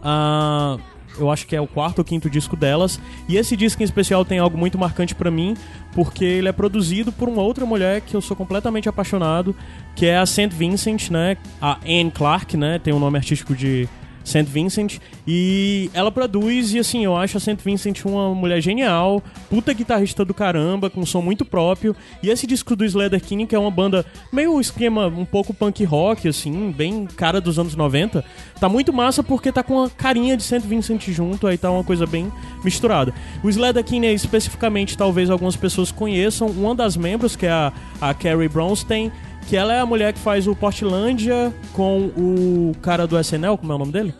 [0.00, 0.78] Ah,
[1.18, 3.00] eu acho que é o quarto ou quinto disco delas.
[3.28, 5.56] E esse disco em especial tem algo muito marcante pra mim,
[5.92, 9.54] porque ele é produzido por uma outra mulher que eu sou completamente apaixonado,
[9.96, 10.48] que é a St.
[10.50, 11.36] Vincent, né?
[11.60, 12.78] A Anne Clark, né?
[12.78, 13.88] Tem o nome artístico de
[14.24, 14.44] St.
[14.44, 14.98] Vincent.
[15.26, 17.58] E ela produz, e assim, eu acho a St.
[17.64, 21.94] Vincent uma mulher genial, puta guitarrista do caramba, com um som muito próprio.
[22.22, 25.84] E esse disco do Slater King, que é uma banda meio esquema um pouco punk
[25.84, 28.24] rock, assim, bem cara dos anos 90,
[28.58, 30.60] tá muito massa porque tá com a carinha de St.
[30.60, 32.32] Vincent junto, aí tá uma coisa bem
[32.64, 33.12] misturada.
[33.42, 38.14] O Slater King, especificamente, talvez algumas pessoas conheçam, uma das membros, que é a, a
[38.14, 39.10] Carrie Bronstein,
[39.48, 43.72] que ela é a mulher que faz o Portlandia com o cara do SNL, como
[43.72, 44.14] é o nome dele?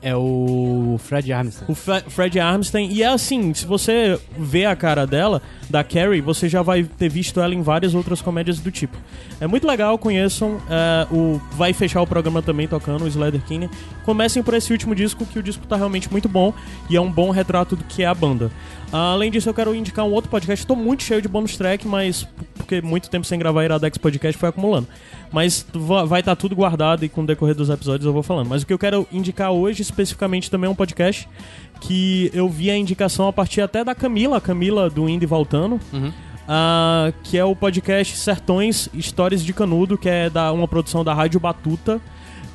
[0.00, 1.64] É o Fred Armisen.
[1.66, 2.88] O Fe- Fred Armstein.
[2.92, 7.08] E é assim, se você vê a cara dela, da Carrie, você já vai ter
[7.08, 8.96] visto ela em várias outras comédias do tipo.
[9.40, 10.58] É muito legal, conheçam.
[10.70, 13.68] é, o, vai fechar o programa também tocando o Slater King.
[14.04, 16.54] Comecem por esse último disco, que o disco tá realmente muito bom
[16.88, 18.52] e é um bom retrato do que é a banda.
[18.90, 20.66] Além disso, eu quero indicar um outro podcast.
[20.66, 22.26] Tô muito cheio de bônus track, mas
[22.56, 24.88] porque muito tempo sem gravar Iradex Podcast foi acumulando.
[25.30, 28.48] Mas va- vai estar tudo guardado e com o decorrer dos episódios eu vou falando.
[28.48, 31.28] Mas o que eu quero indicar hoje, especificamente, também é um podcast
[31.82, 35.78] que eu vi a indicação a partir até da Camila, a Camila do Indy Voltando.
[36.48, 41.12] ah, que é o podcast Sertões Histórias de Canudo, que é da, uma produção da
[41.12, 42.00] Rádio Batuta.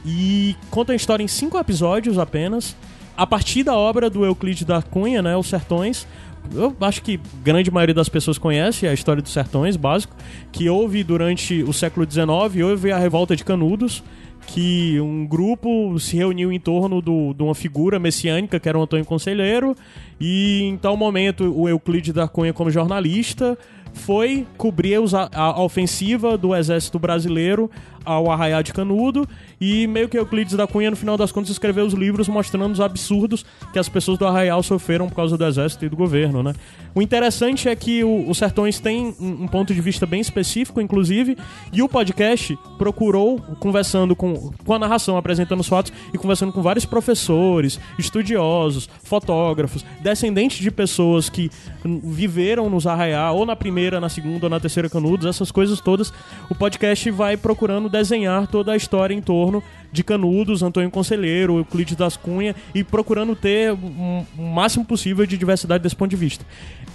[0.04, 2.76] E conta a história em cinco episódios apenas.
[3.16, 6.07] A partir da obra do Euclides da Cunha, né, Os Sertões.
[6.53, 10.14] Eu acho que grande maioria das pessoas conhece a história dos sertões, básico,
[10.51, 14.03] que houve durante o século XIX, houve a revolta de Canudos,
[14.45, 18.82] que um grupo se reuniu em torno do- de uma figura messiânica, que era o
[18.82, 19.74] Antônio Conselheiro,
[20.20, 23.57] e em tal momento o Euclides da Cunha, como jornalista,
[23.93, 24.97] foi cobrir
[25.32, 27.72] a, a ofensiva do exército brasileiro
[28.06, 29.28] ao Arraiá de Canudo
[29.60, 32.82] e meio que Euclides da Cunha, no final das contas, escreveu os livros mostrando os
[32.82, 36.54] absurdos que as pessoas do Arraial sofreram por causa do exército e do governo, né?
[36.95, 41.38] O interessante é que o, o Sertões tem um, ponto de vista bem específico, inclusive,
[41.72, 46.62] e o podcast procurou, conversando com, com a narração, apresentando os fatos e conversando com
[46.62, 51.49] vários professores, estudiosos, fotógrafos, descendentes de pessoas que
[51.84, 56.14] viveram nos Arraial, ou na primeira, na segunda ou na terceira Canudos, essas coisas todas,
[56.49, 61.96] o podcast vai procurando desenhar toda a história em torno de Canudos, Antônio Conselheiro, Euclides
[61.96, 66.44] das Cunha e procurando ter o máximo possível de diversidade desse ponto de vista.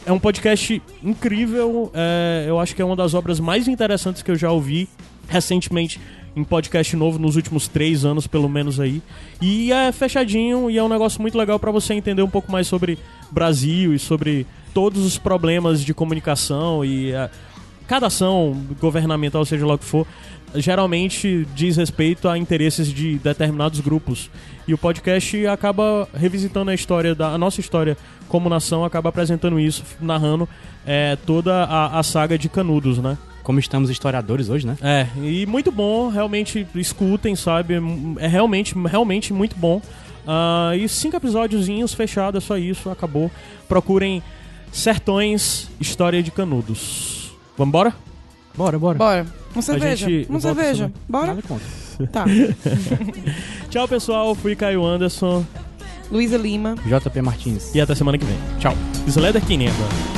[0.04, 4.30] É um podcast incrível, é, eu acho que é uma das obras mais interessantes que
[4.30, 4.88] eu já ouvi
[5.28, 6.00] recentemente
[6.34, 9.00] em podcast novo nos últimos três anos, pelo menos aí.
[9.40, 12.66] E é fechadinho e é um negócio muito legal para você entender um pouco mais
[12.66, 12.98] sobre
[13.30, 17.30] Brasil e sobre todos os problemas de comunicação e é,
[17.88, 20.06] cada ação governamental, seja lá o que for,
[20.54, 24.30] geralmente diz respeito a interesses de determinados grupos.
[24.66, 27.96] E o podcast acaba revisitando a história da a nossa história
[28.28, 30.48] como nação, acaba apresentando isso, narrando
[30.86, 33.16] é, toda a, a saga de Canudos, né?
[33.42, 34.76] Como estamos historiadores hoje, né?
[34.82, 37.74] É, e muito bom, realmente escutem, sabe?
[38.18, 39.80] É realmente, realmente muito bom.
[40.26, 43.30] Ah, e cinco episódiozinhos fechados, é só isso, acabou.
[43.66, 44.22] Procurem
[44.70, 47.32] Sertões, História de Canudos.
[47.56, 47.94] Vambora?
[48.54, 48.98] Bora, bora.
[48.98, 49.26] Bora.
[49.58, 50.06] Uma cerveja.
[50.08, 50.74] gente Uma cerveja.
[50.74, 50.94] semana.
[51.08, 51.26] Bora?
[51.28, 51.66] Nada contra.
[52.12, 52.24] Tá.
[53.70, 54.32] Tchau, pessoal.
[54.36, 55.44] Fui Caio Anderson.
[56.12, 56.76] Luísa Lima.
[56.86, 57.74] JP Martins.
[57.74, 58.36] E até semana que vem.
[58.60, 58.74] Tchau.
[59.08, 60.17] Slater Kinney agora.